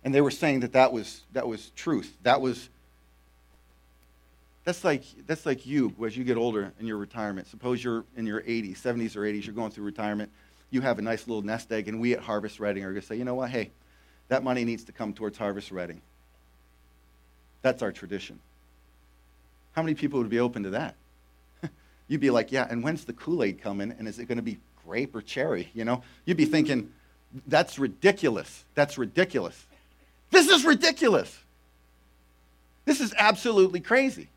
[0.03, 2.17] And they were saying that that was, that was truth.
[2.23, 2.69] That was,
[4.63, 7.47] that's like, that's like you as you get older in your retirement.
[7.47, 10.32] Suppose you're in your 80s, 70s or 80s, you're going through retirement.
[10.69, 13.08] You have a nice little nest egg, and we at Harvest Reading are going to
[13.08, 13.71] say, you know what, hey,
[14.27, 16.01] that money needs to come towards Harvest Reading.
[17.62, 18.39] That's our tradition.
[19.73, 20.95] How many people would be open to that?
[22.08, 23.93] You'd be like, yeah, and when's the Kool Aid coming?
[23.97, 25.69] And is it going to be grape or cherry?
[25.73, 26.91] You know, you'd be thinking,
[27.45, 28.65] that's ridiculous.
[28.75, 29.65] That's ridiculous.
[30.32, 31.38] This is ridiculous.
[32.86, 34.30] This is absolutely crazy.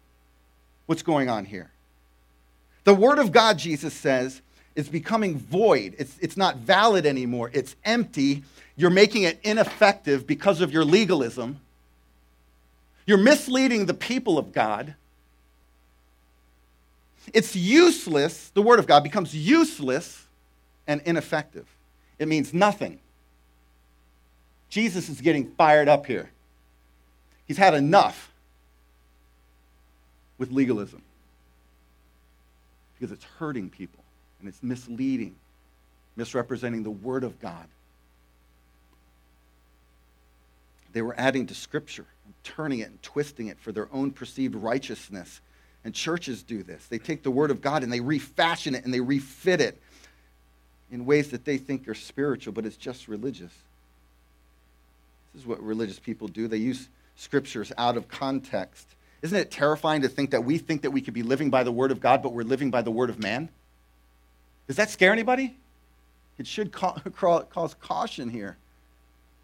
[0.87, 1.71] What's going on here?
[2.85, 4.43] The Word of God, Jesus says,
[4.75, 5.95] is becoming void.
[5.99, 7.51] It's, it's not valid anymore.
[7.53, 8.45] It's empty.
[8.77, 11.61] You're making it ineffective because of your legalism.
[13.07, 14.95] You're misleading the people of God.
[17.35, 20.27] It's useless, the Word of God becomes useless
[20.87, 21.67] and ineffective.
[22.19, 23.01] It means nothing.
[24.69, 26.31] Jesus is getting fired up here.
[27.47, 28.31] He's had enough
[30.39, 31.03] with legalism
[32.95, 34.00] because it's hurting people
[34.41, 35.37] and it's misleading,
[36.17, 37.67] misrepresenting the Word of God.
[40.93, 42.07] They were adding to Scripture
[42.43, 45.41] turning it and twisting it for their own perceived righteousness
[45.85, 46.87] and churches do this.
[46.87, 49.81] They take the Word of God and they refashion it and they refit it
[50.91, 53.53] in ways that they think are spiritual, but it's just religious.
[55.33, 56.49] This is what religious people do.
[56.49, 58.87] They use scriptures out of context.
[59.23, 61.73] Isn't it terrifying to think that we think that we could be living by the
[61.73, 63.49] Word of God, but we're living by the Word of man?
[64.71, 65.57] Does that scare anybody?
[66.39, 68.57] It should cause caution here.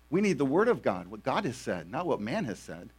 [0.08, 2.90] We need the Word of God, what God has said, not what man has said.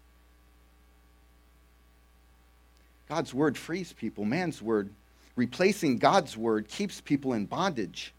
[3.07, 4.89] God's word frees people, man's word.
[5.37, 8.13] Replacing God's word keeps people in bondage.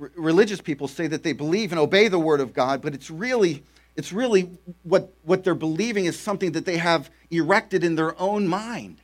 [0.00, 3.10] R- religious people say that they believe and obey the word of God, but it's
[3.10, 3.62] really,
[3.94, 4.48] it's really
[4.84, 9.02] what, what they're believing is something that they have erected in their own mind.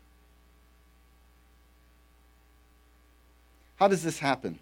[3.77, 4.59] How does this happen?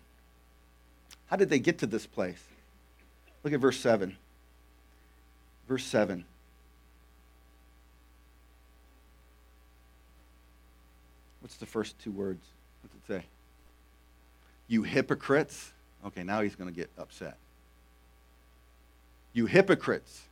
[1.26, 2.42] How did they get to this place?
[3.42, 4.16] Look at verse 7.
[5.68, 6.24] Verse 7.
[11.40, 12.44] What's the first two words?
[12.82, 13.26] What's it say?
[14.66, 15.72] You hypocrites.
[16.06, 17.36] Okay, now he's going to get upset.
[19.32, 20.22] You hypocrites.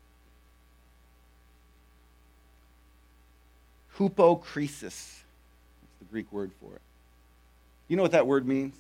[3.99, 4.81] Hypokrisis.
[4.81, 6.81] That's the Greek word for it.
[7.92, 8.74] You know what that word means?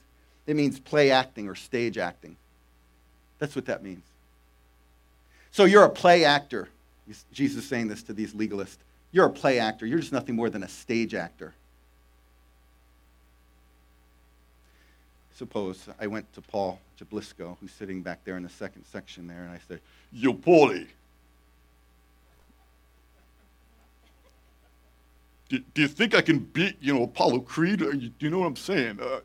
[0.46, 2.34] It means play acting or stage acting.
[3.38, 4.04] That's what that means.
[5.50, 6.70] So you're a play actor.
[7.30, 8.78] Jesus is saying this to these legalists.
[9.10, 9.84] You're a play actor.
[9.84, 11.52] You're just nothing more than a stage actor.
[15.34, 19.42] suppose I went to Paul Jablisco, who's sitting back there in the second section there,
[19.42, 20.86] and I said, Yo, Paulie,
[25.52, 27.80] do, do, you think I can beat, you know, Apollo Creed?
[27.80, 28.98] Do you know what I'm saying?
[28.98, 29.20] Uh,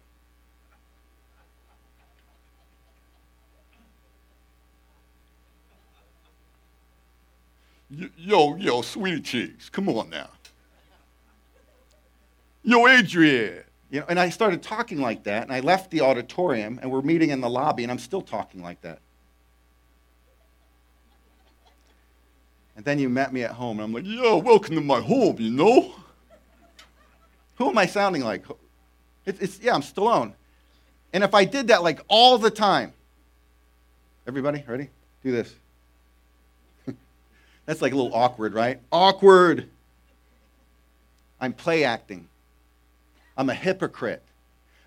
[8.18, 10.28] yo, yo, sweetie cheeks, come on now.
[12.62, 16.78] Yo, Adrian, you know, and I started talking like that, and I left the auditorium,
[16.82, 19.00] and we're meeting in the lobby, and I'm still talking like that.
[22.76, 25.38] And then you met me at home, and I'm like, yo, welcome to my home,
[25.40, 25.96] you know?
[27.58, 28.46] Who am I sounding like?
[29.26, 30.34] It's, it's, yeah, I'm Stallone.
[31.13, 32.93] And if I did that like all the time,
[34.28, 34.89] everybody, ready?
[35.24, 35.54] Do this.
[37.65, 38.80] That's like a little awkward, right?
[38.91, 39.70] Awkward.
[41.39, 42.28] I'm play acting.
[43.38, 44.24] I'm a hypocrite.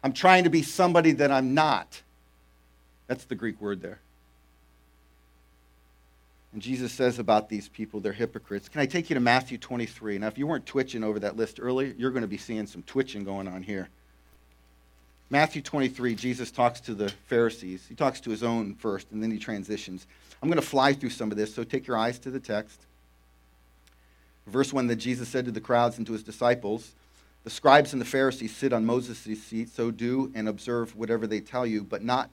[0.03, 2.03] I'm trying to be somebody that I'm not.
[3.07, 4.01] That's the Greek word there.
[6.53, 8.69] And Jesus says about these people, they're hypocrites.
[8.69, 10.19] Can I take you to Matthew 23?
[10.19, 12.83] Now, if you weren't twitching over that list earlier, you're going to be seeing some
[12.83, 13.89] twitching going on here.
[15.33, 17.87] Matthew 23, Jesus talks to the Pharisees.
[17.89, 20.09] He talks to his own first, and then he transitions.
[20.43, 22.81] I'm going to fly through some of this, so take your eyes to the text.
[24.49, 26.95] Verse 1 that Jesus said to the crowds and to his disciples,
[27.45, 31.39] The scribes and the Pharisees sit on Moses' seat, so do and observe whatever they
[31.39, 32.29] tell you, but not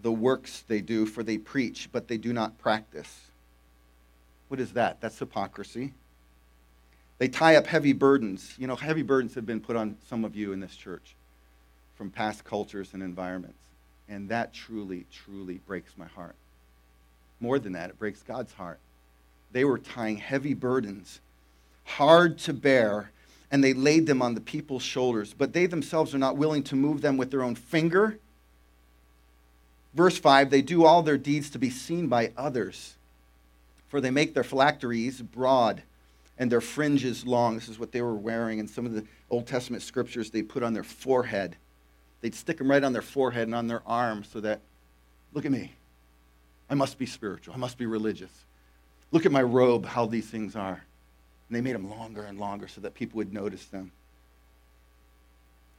[0.00, 3.31] the works they do, for they preach, but they do not practice.
[4.52, 5.00] What is that?
[5.00, 5.94] That's hypocrisy.
[7.16, 8.52] They tie up heavy burdens.
[8.58, 11.16] You know, heavy burdens have been put on some of you in this church
[11.94, 13.56] from past cultures and environments.
[14.10, 16.34] And that truly, truly breaks my heart.
[17.40, 18.78] More than that, it breaks God's heart.
[19.52, 21.22] They were tying heavy burdens,
[21.84, 23.10] hard to bear,
[23.50, 25.32] and they laid them on the people's shoulders.
[25.32, 28.18] But they themselves are not willing to move them with their own finger.
[29.94, 32.96] Verse 5 they do all their deeds to be seen by others
[33.92, 35.82] for they make their phylacteries broad
[36.38, 37.56] and their fringes long.
[37.56, 40.62] This is what they were wearing in some of the Old Testament scriptures they put
[40.62, 41.56] on their forehead.
[42.22, 44.62] They'd stick them right on their forehead and on their arms so that,
[45.34, 45.74] look at me.
[46.70, 47.52] I must be spiritual.
[47.52, 48.30] I must be religious.
[49.10, 50.82] Look at my robe, how these things are.
[51.50, 53.92] And they made them longer and longer so that people would notice them.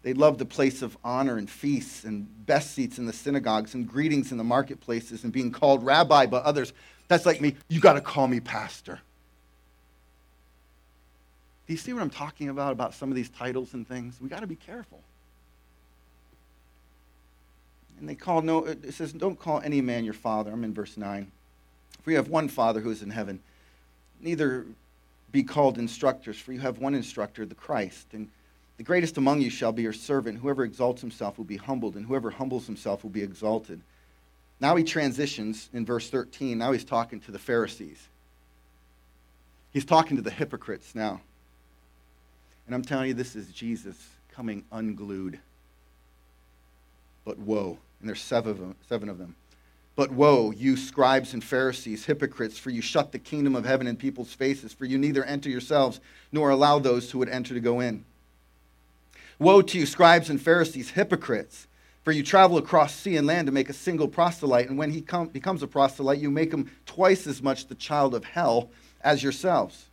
[0.03, 3.89] They loved the place of honor and feasts and best seats in the synagogues and
[3.89, 6.73] greetings in the marketplaces and being called rabbi by others.
[7.07, 7.55] That's like me.
[7.67, 8.99] You got to call me pastor.
[11.67, 14.17] Do you see what I'm talking about, about some of these titles and things?
[14.21, 15.01] We got to be careful.
[17.99, 20.51] And they call no, it says, don't call any man your father.
[20.51, 21.31] I'm in verse 9.
[22.01, 23.39] For you have one father who is in heaven.
[24.19, 24.65] Neither
[25.31, 28.07] be called instructors, for you have one instructor, the Christ.
[28.11, 28.29] And
[28.77, 30.39] the greatest among you shall be your servant.
[30.39, 33.79] Whoever exalts himself will be humbled, and whoever humbles himself will be exalted.
[34.63, 36.57] Now he transitions in verse 13.
[36.57, 38.07] Now he's talking to the Pharisees.
[39.73, 41.19] He's talking to the hypocrites now.
[42.65, 43.97] And I'm telling you, this is Jesus
[44.31, 45.37] coming unglued.
[47.25, 47.77] But woe.
[47.99, 48.75] And there's seven of them.
[48.87, 49.35] Seven of them.
[49.97, 53.97] But woe, you scribes and Pharisees, hypocrites, for you shut the kingdom of heaven in
[53.97, 55.99] people's faces, for you neither enter yourselves
[56.31, 58.05] nor allow those who would enter to go in.
[59.39, 61.67] Woe to you, scribes and Pharisees, hypocrites!
[62.03, 65.01] For you travel across sea and land to make a single proselyte, and when he
[65.01, 68.69] com- becomes a proselyte, you make him twice as much the child of hell
[69.01, 69.85] as yourselves.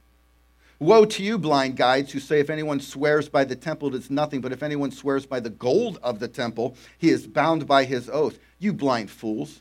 [0.80, 4.10] Woe to you, blind guides, who say, If anyone swears by the temple, it is
[4.10, 7.84] nothing, but if anyone swears by the gold of the temple, he is bound by
[7.84, 8.38] his oath.
[8.58, 9.60] You blind fools.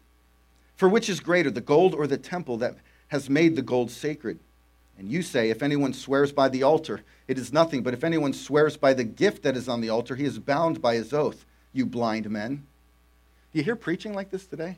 [0.75, 2.77] For which is greater, the gold or the temple that
[3.09, 4.39] has made the gold sacred?
[4.97, 8.33] And you say, If anyone swears by the altar, it is nothing, but if anyone
[8.33, 11.45] swears by the gift that is on the altar, he is bound by his oath
[11.73, 12.65] you blind men.
[13.51, 14.77] Do you hear preaching like this today?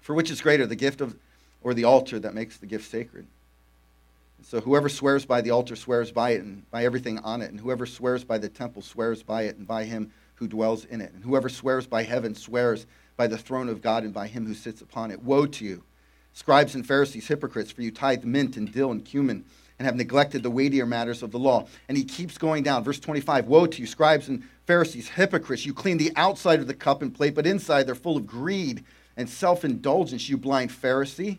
[0.00, 1.16] For which is greater, the gift of
[1.62, 3.26] or the altar that makes the gift sacred?
[4.44, 7.60] So whoever swears by the altar swears by it and by everything on it, and
[7.60, 11.12] whoever swears by the temple swears by it and by him who dwells in it.
[11.12, 14.54] And whoever swears by heaven swears by the throne of God and by him who
[14.54, 15.22] sits upon it.
[15.22, 15.84] Woe to you,
[16.32, 19.44] scribes and Pharisees, hypocrites, for you tithe mint and dill and cumin
[19.82, 21.66] and have neglected the weightier matters of the law.
[21.88, 22.84] And he keeps going down.
[22.84, 25.66] Verse 25 Woe to you, scribes and Pharisees, hypocrites!
[25.66, 28.84] You clean the outside of the cup and plate, but inside they're full of greed
[29.16, 31.38] and self indulgence, you blind Pharisee.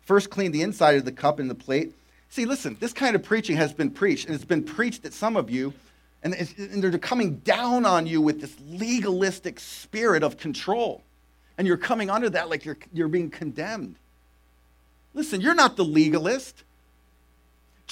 [0.00, 1.92] First, clean the inside of the cup and the plate.
[2.30, 5.36] See, listen, this kind of preaching has been preached, and it's been preached at some
[5.36, 5.74] of you,
[6.22, 11.02] and, and they're coming down on you with this legalistic spirit of control.
[11.58, 13.96] And you're coming under that like you're, you're being condemned.
[15.12, 16.64] Listen, you're not the legalist.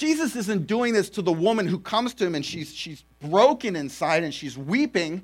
[0.01, 3.75] Jesus isn't doing this to the woman who comes to him and she's, she's broken
[3.75, 5.23] inside and she's weeping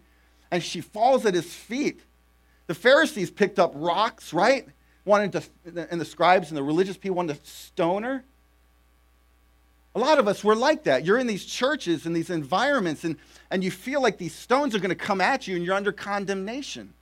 [0.52, 2.00] and she falls at his feet.
[2.68, 4.68] The Pharisees picked up rocks, right?
[5.04, 8.24] Wanted to, and the scribes and the religious people wanted to stone her.
[9.96, 11.04] A lot of us, we're like that.
[11.04, 13.16] You're in these churches and these environments, and,
[13.50, 15.92] and you feel like these stones are going to come at you and you're under
[15.92, 16.94] condemnation.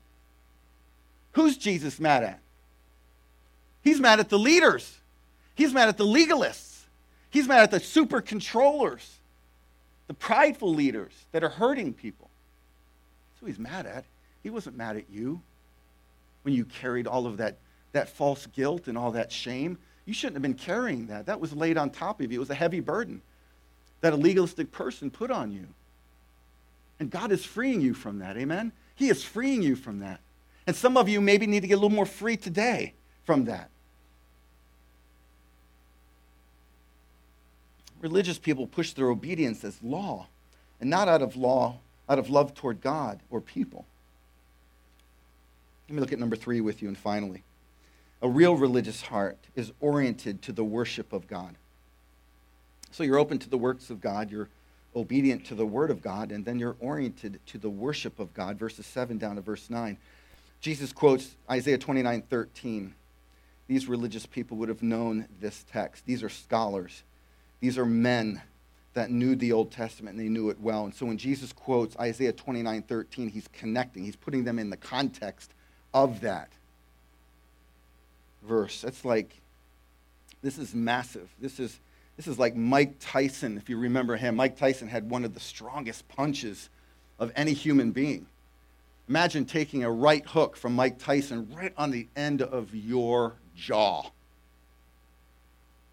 [1.34, 2.39] Who's Jesus mad at?
[3.84, 4.97] He's mad at the leaders,
[5.55, 6.74] he's mad at the legalists.
[7.36, 9.19] He's mad at the super controllers,
[10.07, 12.29] the prideful leaders that are hurting people.
[13.27, 14.05] That's who he's mad at.
[14.41, 15.41] He wasn't mad at you
[16.43, 17.57] when you carried all of that,
[17.91, 19.77] that false guilt and all that shame.
[20.05, 21.25] You shouldn't have been carrying that.
[21.25, 22.38] That was laid on top of you.
[22.38, 23.21] It was a heavy burden
[23.99, 25.67] that a legalistic person put on you.
[27.01, 28.38] And God is freeing you from that.
[28.38, 28.71] Amen?
[28.95, 30.21] He is freeing you from that.
[30.67, 32.93] And some of you maybe need to get a little more free today
[33.25, 33.71] from that.
[38.06, 40.28] Religious people push their obedience as law,
[40.80, 43.84] and not out of law, out of love toward God or people.
[45.89, 47.41] Let me look at number three with you, and finally.
[48.22, 51.56] A real religious heart is oriented to the worship of God.
[52.91, 54.49] So you're open to the works of God, you're
[54.95, 58.60] obedient to the word of God, and then you're oriented to the worship of God,
[58.60, 59.97] verses 7 down to verse 9.
[60.62, 62.93] Jesus quotes Isaiah 29 13.
[63.68, 66.06] These religious people would have known this text.
[66.06, 67.01] These are scholars,
[67.66, 68.43] these are men
[68.93, 70.86] that knew the Old Testament and they knew it well.
[70.86, 74.78] And so when Jesus quotes Isaiah 29 13, he's connecting, he's putting them in the
[74.78, 75.51] context
[75.91, 76.51] of that
[78.43, 78.82] verse.
[78.82, 79.41] That's like,
[80.43, 81.28] this is massive.
[81.41, 81.80] This is,
[82.18, 84.36] this is like Mike Tyson, if you remember him.
[84.36, 86.70] Mike Tyson had one of the strongest punches
[87.18, 88.28] of any human being.
[89.09, 94.03] Imagine taking a right hook from Mike Tyson right on the end of your jaw.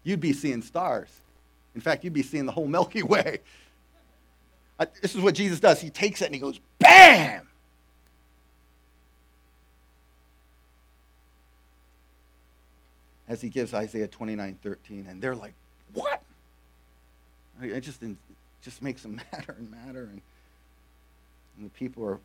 [0.03, 1.09] You'd be seeing stars.
[1.75, 3.39] In fact, you'd be seeing the whole Milky Way.
[4.79, 5.79] I, this is what Jesus does.
[5.79, 7.47] He takes it and he goes, BAM!
[13.27, 15.07] As he gives Isaiah 29 13.
[15.09, 15.53] And they're like,
[15.93, 16.21] What?
[17.61, 18.15] It just, it
[18.61, 20.03] just makes them madder and madder.
[20.11, 20.21] And,
[21.57, 22.19] and the people are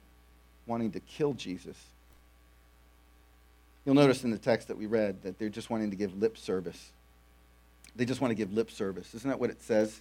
[0.66, 1.76] wanting to kill Jesus.
[3.84, 6.36] You'll notice in the text that we read that they're just wanting to give lip
[6.36, 6.92] service.
[7.98, 9.12] They just want to give lip service.
[9.12, 10.00] Isn't that what it says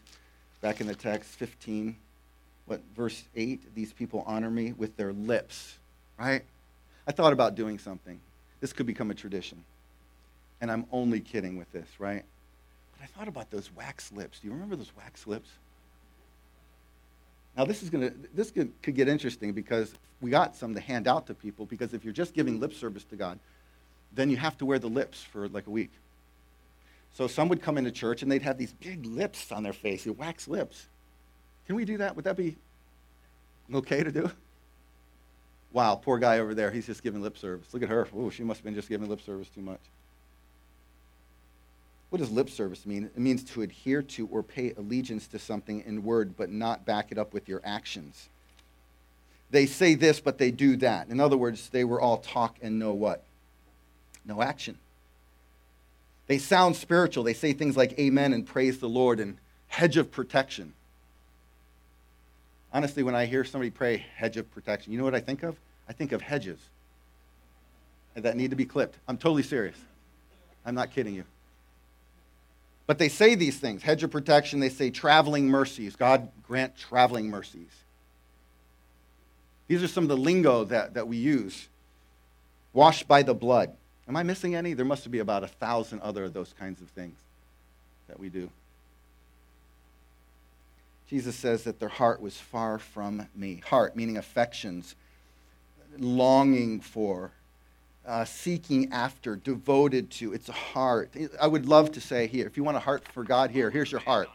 [0.62, 1.98] back in the text 15?
[2.68, 3.74] What, verse 8?
[3.74, 5.76] These people honor me with their lips,
[6.20, 6.44] right?
[7.08, 8.20] I thought about doing something.
[8.62, 9.64] This could become a tradition.
[10.62, 12.24] And I'm only kidding with this, right?
[12.96, 14.40] But I thought about those wax lips.
[14.42, 15.50] Do you remember those wax lips?
[17.58, 19.92] Now this is gonna this could, could get interesting because
[20.22, 23.04] we got some to hand out to people because if you're just giving lip service
[23.06, 23.40] to God,
[24.14, 25.90] then you have to wear the lips for like a week.
[27.18, 30.06] So some would come into church and they'd have these big lips on their face,
[30.06, 30.86] your wax lips.
[31.66, 32.16] Can we do that?
[32.16, 32.58] Would that be
[33.74, 34.30] okay to do?
[35.74, 36.70] Wow, poor guy over there.
[36.70, 37.74] He's just giving lip service.
[37.74, 38.08] Look at her.
[38.16, 39.80] Oh, she must have been just giving lip service too much.
[42.12, 43.06] What does lip service mean?
[43.06, 47.12] It means to adhere to or pay allegiance to something in word, but not back
[47.12, 48.30] it up with your actions.
[49.50, 51.10] They say this, but they do that.
[51.10, 53.24] In other words, they were all talk and no what?
[54.24, 54.78] No action.
[56.28, 57.24] They sound spiritual.
[57.24, 60.74] They say things like amen and praise the Lord and hedge of protection.
[62.74, 65.56] Honestly, when I hear somebody pray hedge of protection, you know what I think of?
[65.88, 66.60] I think of hedges
[68.14, 68.98] that need to be clipped.
[69.08, 69.78] I'm totally serious.
[70.66, 71.24] I'm not kidding you.
[72.88, 75.96] But they say these things hedge of protection, they say traveling mercies.
[75.96, 77.72] God grant traveling mercies.
[79.68, 81.68] These are some of the lingo that, that we use.
[82.74, 83.76] Washed by the blood.
[84.08, 84.74] Am I missing any?
[84.74, 87.18] There must be about a thousand other of those kinds of things
[88.08, 88.50] that we do.
[91.10, 93.62] Jesus says that their heart was far from me.
[93.66, 94.96] Heart, meaning affections,
[95.98, 97.32] longing for,
[98.06, 100.34] uh, seeking after, devoted to.
[100.34, 101.12] It's a heart.
[101.42, 103.92] I would love to say here, if you want a heart for God, here, here's
[103.92, 104.30] your heart.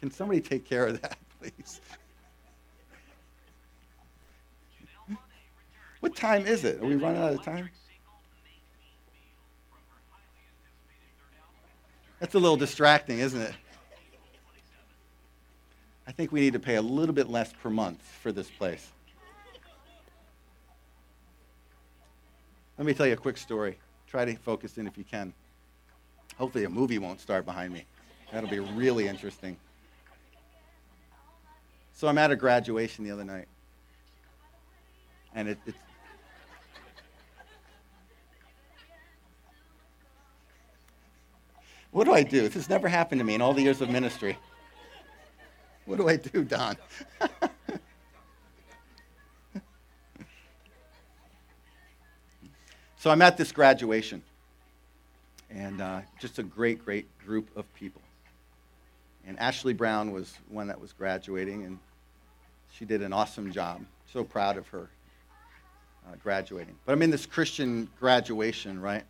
[0.00, 1.80] Can somebody take care of that, please?
[6.00, 6.80] What time is it?
[6.80, 7.70] Are we running out of time?
[12.18, 13.54] That's a little distracting, isn't it?
[16.06, 18.90] I think we need to pay a little bit less per month for this place.
[22.76, 23.78] Let me tell you a quick story.
[24.06, 25.32] Try to focus in if you can.
[26.36, 27.84] Hopefully, a movie won't start behind me.
[28.32, 29.56] That'll be really interesting.
[31.92, 33.48] So, I'm at a graduation the other night.
[35.34, 35.78] And it, it's.
[41.90, 42.42] What do I do?
[42.42, 44.38] This has never happened to me in all the years of ministry.
[45.86, 46.76] What do I do, Don?
[53.00, 54.20] So I'm at this graduation,
[55.48, 58.02] and uh, just a great, great group of people.
[59.26, 61.78] And Ashley Brown was one that was graduating, and
[62.70, 63.80] she did an awesome job.
[64.12, 64.90] So proud of her
[66.06, 66.74] uh, graduating.
[66.84, 69.04] But I'm in this Christian graduation, right?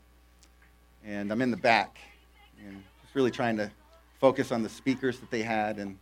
[1.04, 1.98] And I'm in the back,
[2.66, 3.70] and just really trying to
[4.20, 5.98] focus on the speakers that they had, and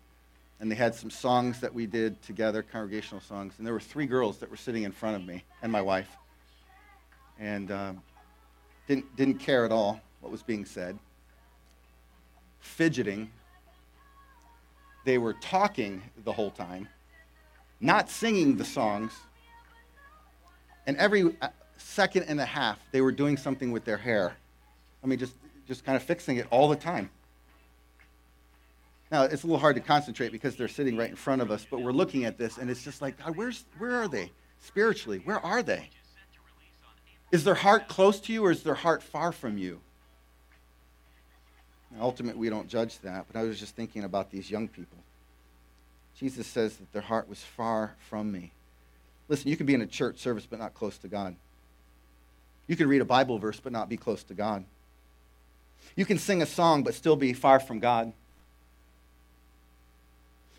[0.61, 3.54] and they had some songs that we did together, congregational songs.
[3.59, 6.09] And there were three girls that were sitting in front of me, and my wife
[7.38, 8.02] and um,
[8.86, 10.98] didn't, didn't care at all what was being said.
[12.61, 13.30] Fidgeting.
[15.04, 16.88] They were talking the whole time,
[17.80, 19.12] not singing the songs.
[20.86, 24.34] And every uh, second and a half, they were doing something with their hair.
[25.02, 25.34] I mean, just,
[25.68, 27.10] just kind of fixing it all the time.
[29.12, 31.66] Now, it's a little hard to concentrate because they're sitting right in front of us,
[31.70, 35.20] but we're looking at this and it's just like, God, where's, where are they spiritually?
[35.24, 35.88] Where are they?
[37.30, 39.80] Is their heart close to you or is their heart far from you?
[42.00, 44.98] ultimately, we don't judge that, but I was just thinking about these young people.
[46.16, 48.52] Jesus says that their heart was far from me.
[49.28, 51.34] Listen, you can be in a church service but not close to God.
[52.66, 54.64] You can read a Bible verse but not be close to God.
[55.97, 58.12] You can sing a song but still be far from God.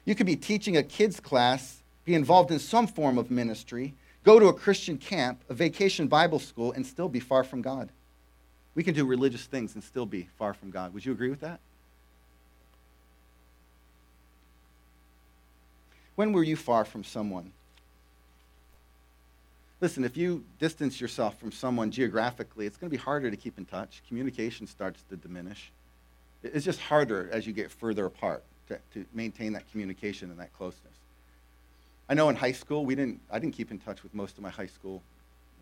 [0.06, 4.40] You could be teaching a kids' class, be involved in some form of ministry, go
[4.40, 7.90] to a Christian camp, a vacation Bible school, and still be far from God.
[8.76, 10.94] We can do religious things and still be far from God.
[10.94, 11.60] Would you agree with that?
[16.16, 17.52] When were you far from someone?
[19.82, 23.58] Listen, if you distance yourself from someone geographically, it's going to be harder to keep
[23.58, 24.02] in touch.
[24.08, 25.72] Communication starts to diminish.
[26.44, 30.54] It's just harder as you get further apart to, to maintain that communication and that
[30.54, 30.94] closeness.
[32.10, 34.44] I know in high school, we didn't, I didn't keep in touch with most of
[34.44, 35.02] my high school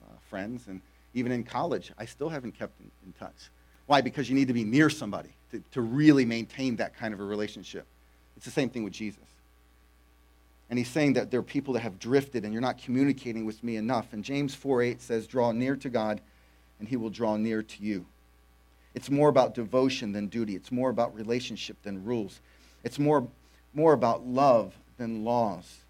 [0.04, 0.82] uh, friends, and
[1.14, 3.50] even in college, I still haven't kept in, in touch.
[3.86, 4.02] Why?
[4.02, 7.24] Because you need to be near somebody to, to really maintain that kind of a
[7.24, 7.86] relationship.
[8.36, 9.20] It's the same thing with Jesus.
[10.70, 13.64] And he's saying that there are people that have drifted and you're not communicating with
[13.64, 14.12] me enough.
[14.12, 16.22] And James 4 8 says, Draw near to God,
[16.80, 18.06] and he will draw near to you.
[18.94, 22.42] It's more about devotion than duty, it's more about relationship than rules,
[22.84, 23.28] it's more,
[23.74, 25.82] more about love than laws.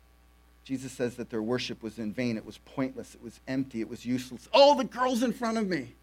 [0.66, 3.88] Jesus says that their worship was in vain, it was pointless, it was empty, it
[3.88, 4.50] was useless.
[4.54, 5.96] Oh, the girls in front of me,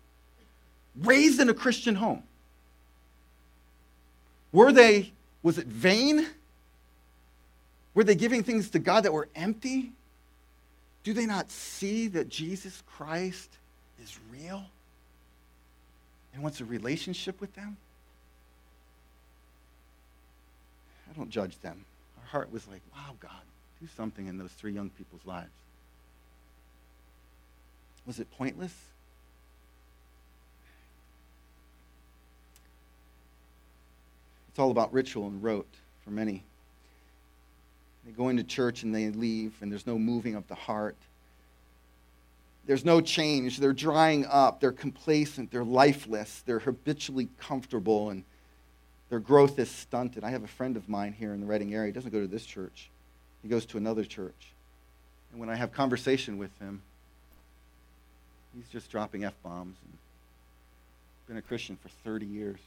[0.99, 2.22] raised in a Christian home.
[4.53, 5.12] Were they,
[5.43, 6.27] was it vain?
[7.95, 9.92] Were they giving things to God that were empty?
[11.05, 13.51] Do they not see that Jesus Christ
[14.03, 14.64] is real
[16.32, 17.76] and wants a relationship with them?
[21.09, 21.84] I don't judge them.
[22.20, 23.30] Our heart was like, wow, God,
[23.80, 25.51] do something in those three young people's lives.
[28.07, 28.74] Was it pointless?
[34.49, 35.66] It's all about ritual and rote
[36.05, 36.42] for many.
[38.05, 40.96] They go into church and they leave, and there's no moving of the heart.
[42.66, 43.59] There's no change.
[43.59, 44.61] They're drying up.
[44.61, 45.50] They're complacent.
[45.50, 46.42] They're lifeless.
[46.46, 48.24] They're habitually comfortable, and
[49.11, 50.24] their growth is stunted.
[50.24, 51.86] I have a friend of mine here in the Reading area.
[51.86, 52.90] He doesn't go to this church,
[53.42, 54.48] he goes to another church.
[55.30, 56.80] And when I have conversation with him,
[58.55, 59.98] he's just dropping F bombs and
[61.26, 62.59] been a Christian for 30 years.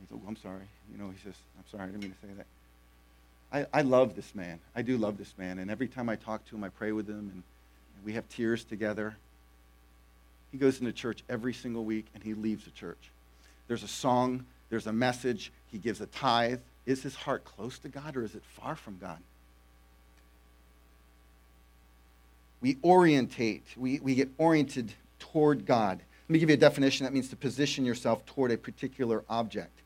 [0.00, 0.66] He's, like, oh, I'm sorry.
[0.90, 2.46] You know, he says, I'm sorry, I didn't mean to say that.
[3.52, 4.60] I, I love this man.
[4.74, 5.58] I do love this man.
[5.58, 7.42] And every time I talk to him, I pray with him, and,
[7.96, 9.16] and we have tears together.
[10.52, 13.10] He goes into church every single week, and he leaves the church.
[13.68, 16.60] There's a song, there's a message, he gives a tithe.
[16.86, 19.18] Is his heart close to God, or is it far from God?
[22.60, 26.00] We orientate, we, we get oriented toward God.
[26.28, 29.78] Let me give you a definition that means to position yourself toward a particular object.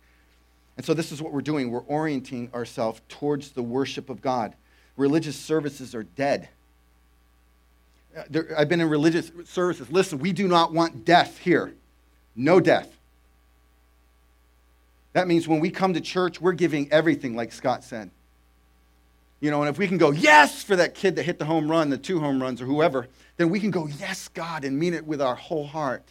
[0.77, 1.71] And so this is what we're doing.
[1.71, 4.55] We're orienting ourselves towards the worship of God.
[4.97, 6.49] Religious services are dead.
[8.17, 9.91] Uh, there, I've been in religious services.
[9.91, 11.75] Listen, we do not want death here.
[12.37, 12.89] No death.
[15.13, 18.11] That means when we come to church, we're giving everything, like Scott said.
[19.41, 21.71] You know, and if we can go, yes, for that kid that hit the home
[21.71, 23.07] run, the two home runs, or whoever,
[23.37, 26.03] then we can go, yes, God, and mean it with our whole heart,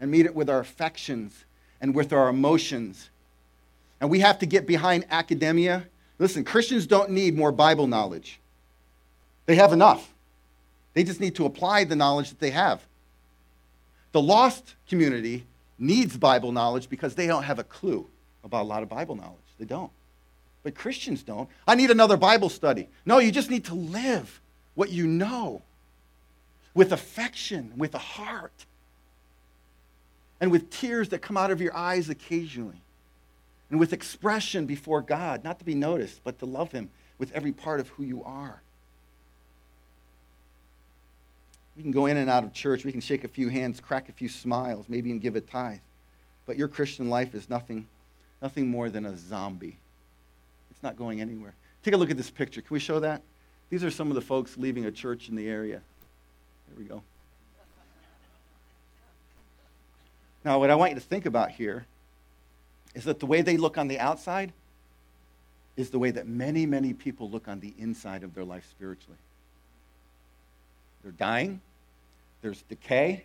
[0.00, 1.44] and meet it with our affections,
[1.80, 3.10] and with our emotions,
[4.00, 5.84] and we have to get behind academia.
[6.18, 8.40] Listen, Christians don't need more Bible knowledge,
[9.46, 10.14] they have enough.
[10.94, 12.82] They just need to apply the knowledge that they have.
[14.10, 15.46] The lost community
[15.78, 18.08] needs Bible knowledge because they don't have a clue
[18.42, 19.36] about a lot of Bible knowledge.
[19.60, 19.92] They don't.
[20.64, 21.48] But Christians don't.
[21.68, 22.88] I need another Bible study.
[23.06, 24.40] No, you just need to live
[24.74, 25.62] what you know
[26.74, 28.66] with affection, with a heart,
[30.40, 32.80] and with tears that come out of your eyes occasionally
[33.70, 37.52] and with expression before God, not to be noticed, but to love Him with every
[37.52, 38.62] part of who you are.
[41.76, 44.08] We can go in and out of church, we can shake a few hands, crack
[44.08, 45.78] a few smiles, maybe even give a tithe.
[46.46, 47.86] But your Christian life is nothing,
[48.42, 49.76] nothing more than a zombie.
[50.70, 51.54] It's not going anywhere.
[51.84, 52.62] Take a look at this picture.
[52.62, 53.22] Can we show that?
[53.70, 55.82] These are some of the folks leaving a church in the area.
[56.68, 57.02] There we go.
[60.44, 61.86] Now, what I want you to think about here
[62.94, 64.52] is that the way they look on the outside
[65.76, 69.18] is the way that many, many people look on the inside of their life spiritually.
[71.02, 71.60] They're dying,
[72.42, 73.24] there's decay,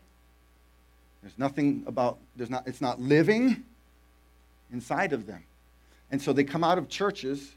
[1.24, 3.64] There's nothing about, there's not, it's not living
[4.72, 5.44] inside of them.
[6.12, 7.54] And so they come out of churches,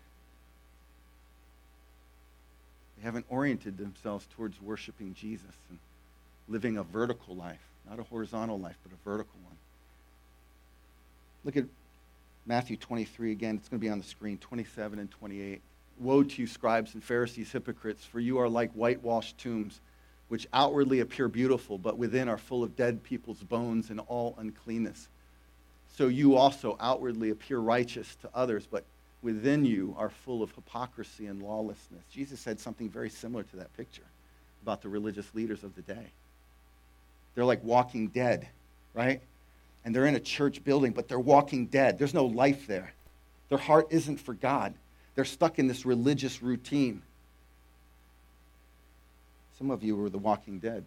[2.96, 5.78] they haven't oriented themselves towards worshiping Jesus and
[6.48, 9.57] living a vertical life, not a horizontal life, but a vertical one.
[11.44, 11.64] Look at
[12.47, 13.57] Matthew 23 again.
[13.57, 15.61] It's going to be on the screen, 27 and 28.
[15.99, 19.80] Woe to you, scribes and Pharisees, hypocrites, for you are like whitewashed tombs,
[20.28, 25.09] which outwardly appear beautiful, but within are full of dead people's bones and all uncleanness.
[25.97, 28.84] So you also outwardly appear righteous to others, but
[29.22, 32.05] within you are full of hypocrisy and lawlessness.
[32.12, 34.03] Jesus said something very similar to that picture
[34.62, 36.12] about the religious leaders of the day.
[37.34, 38.49] They're like walking dead,
[38.94, 39.20] right?
[39.87, 41.97] And they're in a church building, but they're walking dead.
[41.97, 42.93] There's no life there.
[43.51, 44.74] Their heart isn't for God.
[45.14, 47.03] They're stuck in this religious routine.
[49.57, 50.84] Some of you were the walking dead.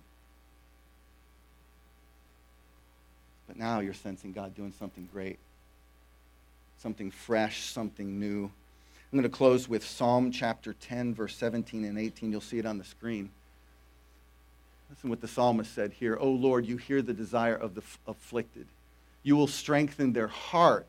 [3.48, 5.40] But now you're sensing God doing something great,
[6.80, 8.44] something fresh, something new.
[8.44, 12.32] I'm going to close with Psalm chapter 10, verse 17 and 18.
[12.32, 13.30] You'll see it on the screen.
[14.90, 16.18] Listen what the psalmist said here.
[16.20, 18.68] Oh Lord, you hear the desire of the afflicted.
[19.24, 20.88] You will strengthen their heart.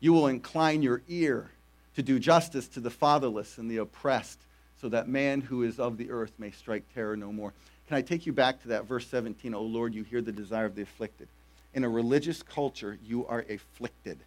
[0.00, 1.50] You will incline your ear
[1.94, 4.38] to do justice to the fatherless and the oppressed,
[4.80, 7.52] so that man who is of the earth may strike terror no more.
[7.88, 9.54] Can I take you back to that verse 17?
[9.54, 11.28] Oh Lord, you hear the desire of the afflicted.
[11.72, 14.18] In a religious culture, you are afflicted.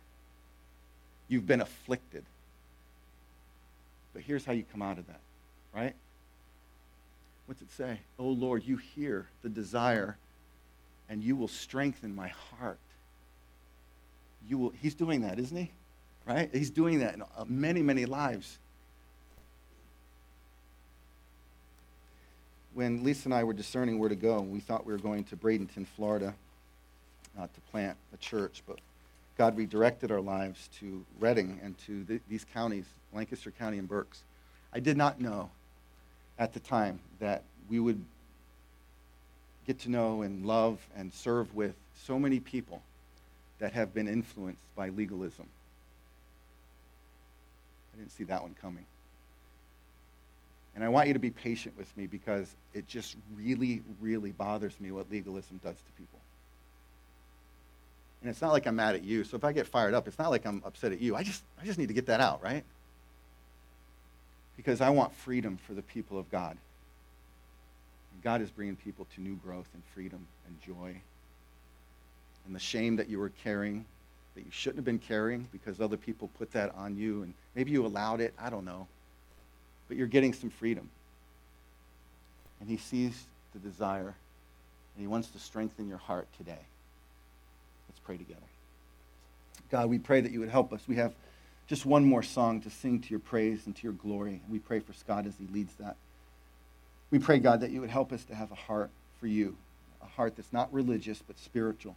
[1.28, 2.24] You've been afflicted.
[4.14, 5.20] But here's how you come out of that,
[5.76, 5.94] right?
[7.46, 8.00] What's it say?
[8.18, 10.18] Oh Lord, you hear the desire,
[11.08, 12.80] and you will strengthen my heart.
[14.48, 15.72] You will, he's doing that, isn't he?
[16.30, 16.50] right?
[16.54, 18.60] He's doing that in uh, many, many lives.
[22.76, 25.36] When Lisa and I were discerning where to go, we thought we were going to
[25.36, 26.36] Bradenton, Florida,
[27.38, 28.78] uh, to plant a church, but
[29.40, 34.22] God redirected our lives to Reading and to the, these counties, Lancaster County and Berks.
[34.72, 35.50] I did not know
[36.38, 38.04] at the time that we would
[39.66, 42.84] get to know and love and serve with so many people
[43.60, 45.48] that have been influenced by legalism
[48.00, 48.86] I didn't see that one coming.
[50.76, 54.80] And I want you to be patient with me because it just really, really bothers
[54.80, 56.20] me what legalism does to people.
[58.22, 59.24] And it's not like I'm mad at you.
[59.26, 61.16] So if I get fired up, it's not like I'm upset at you.
[61.16, 62.64] I just, I just need to get that out, right?
[64.56, 66.58] Because I want freedom for the people of God.
[68.14, 71.02] And God is bringing people to new growth and freedom and joy.
[72.50, 73.86] And the shame that you were carrying
[74.40, 77.72] that you shouldn't have been carrying because other people put that on you and maybe
[77.72, 78.34] you allowed it.
[78.40, 78.88] I don't know.
[79.90, 80.90] But you're getting some freedom.
[82.62, 84.16] And He sees the desire
[84.96, 86.60] and He wants to strengthen your heart today.
[87.90, 88.40] Let's pray together.
[89.70, 90.82] God, we pray that you would help us.
[90.88, 91.14] We have
[91.68, 94.42] just one more song to sing to your praise and to your glory.
[94.42, 95.98] And we pray for Scott as he leads that.
[97.12, 98.90] We pray, God, that you would help us to have a heart
[99.20, 99.58] for you,
[100.02, 101.96] a heart that's not religious but spiritual.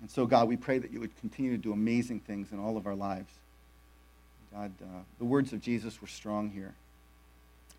[0.00, 2.76] And so, God, we pray that you would continue to do amazing things in all
[2.76, 3.32] of our lives.
[4.52, 6.74] God, uh, the words of Jesus were strong here.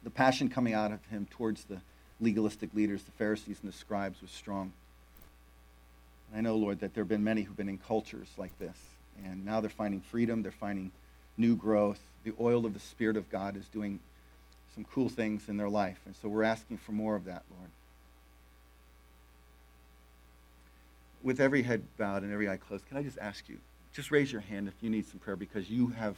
[0.04, 1.80] The passion coming out of him towards the
[2.20, 4.74] legalistic leaders, the Pharisees and the scribes, was strong.
[6.32, 8.78] And I know, Lord, that there have been many who've been in cultures like this,
[9.24, 10.92] and now they're finding freedom, they're finding
[11.38, 12.00] new growth.
[12.24, 14.00] The oil of the Spirit of God is doing
[14.74, 16.00] some cool things in their life.
[16.06, 17.70] And so we're asking for more of that, Lord.
[21.26, 23.58] With every head bowed and every eye closed, can I just ask you,
[23.94, 26.16] just raise your hand if you need some prayer because you have,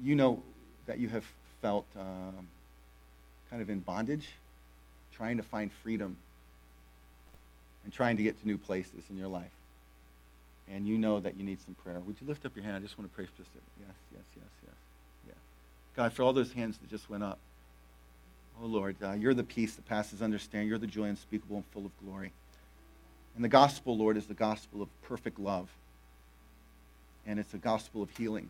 [0.00, 0.42] you know
[0.86, 1.24] that you have
[1.62, 2.46] felt um,
[3.48, 4.28] kind of in bondage,
[5.16, 6.16] trying to find freedom
[7.82, 9.50] and trying to get to new places in your life.
[10.70, 11.98] And you know that you need some prayer.
[11.98, 12.76] Would you lift up your hand?
[12.76, 14.74] I just want to pray for just a, yes, yes, yes, yes,
[15.28, 15.34] yeah.
[15.96, 17.38] God, for all those hands that just went up,
[18.62, 20.68] oh Lord, uh, you're the peace that passes understanding.
[20.68, 22.32] You're the joy unspeakable and full of glory.
[23.34, 25.68] And the gospel, Lord, is the gospel of perfect love.
[27.26, 28.48] And it's a gospel of healing.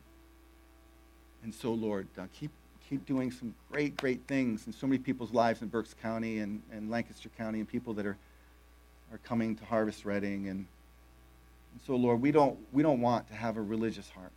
[1.43, 2.51] And so, Lord, uh, keep,
[2.89, 6.63] keep doing some great, great things in so many people's lives in Berks County and,
[6.73, 8.17] and Lancaster County and people that are,
[9.13, 10.49] are coming to Harvest Reading.
[10.49, 14.33] And, and so, Lord, we don't, we don't want to have a religious heart.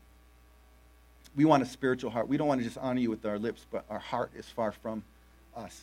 [1.35, 2.27] We want a spiritual heart.
[2.27, 4.71] We don't want to just honor you with our lips, but our heart is far
[4.71, 5.03] from
[5.55, 5.81] us.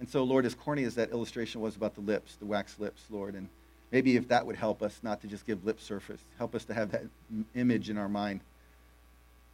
[0.00, 3.02] And so, Lord, as corny as that illustration was about the lips, the wax lips,
[3.10, 3.48] Lord, and
[3.90, 6.74] maybe if that would help us not to just give lip service, help us to
[6.74, 7.04] have that
[7.54, 8.40] image in our mind.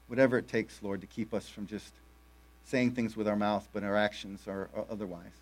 [0.08, 1.92] Whatever it takes, Lord, to keep us from just
[2.64, 5.32] saying things with our mouth, but our actions are otherwise.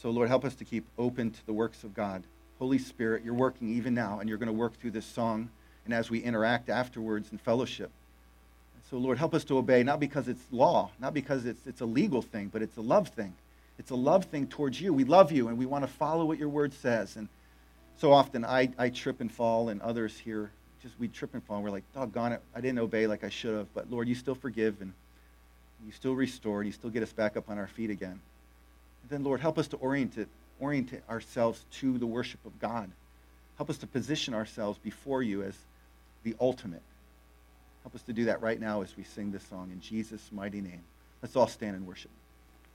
[0.00, 2.22] So, Lord, help us to keep open to the works of God,
[2.58, 5.48] Holy Spirit, you're working even now, and you're going to work through this song
[5.86, 7.90] and as we interact afterwards in fellowship.
[8.90, 11.86] So, Lord, help us to obey, not because it's law, not because it's, it's a
[11.86, 13.34] legal thing, but it's a love thing.
[13.80, 14.92] It's a love thing towards you.
[14.92, 17.16] We love you, and we want to follow what your word says.
[17.16, 17.30] And
[17.96, 20.50] so often I, I trip and fall, and others here,
[20.82, 21.56] just we trip and fall.
[21.56, 23.72] And we're like, doggone it, I didn't obey like I should have.
[23.72, 24.92] But Lord, you still forgive, and
[25.86, 28.20] you still restore, and you still get us back up on our feet again.
[29.02, 30.28] And then, Lord, help us to orient, it,
[30.60, 32.90] orient ourselves to the worship of God.
[33.56, 35.54] Help us to position ourselves before you as
[36.22, 36.82] the ultimate.
[37.82, 40.60] Help us to do that right now as we sing this song in Jesus' mighty
[40.60, 40.82] name.
[41.22, 42.10] Let's all stand and worship.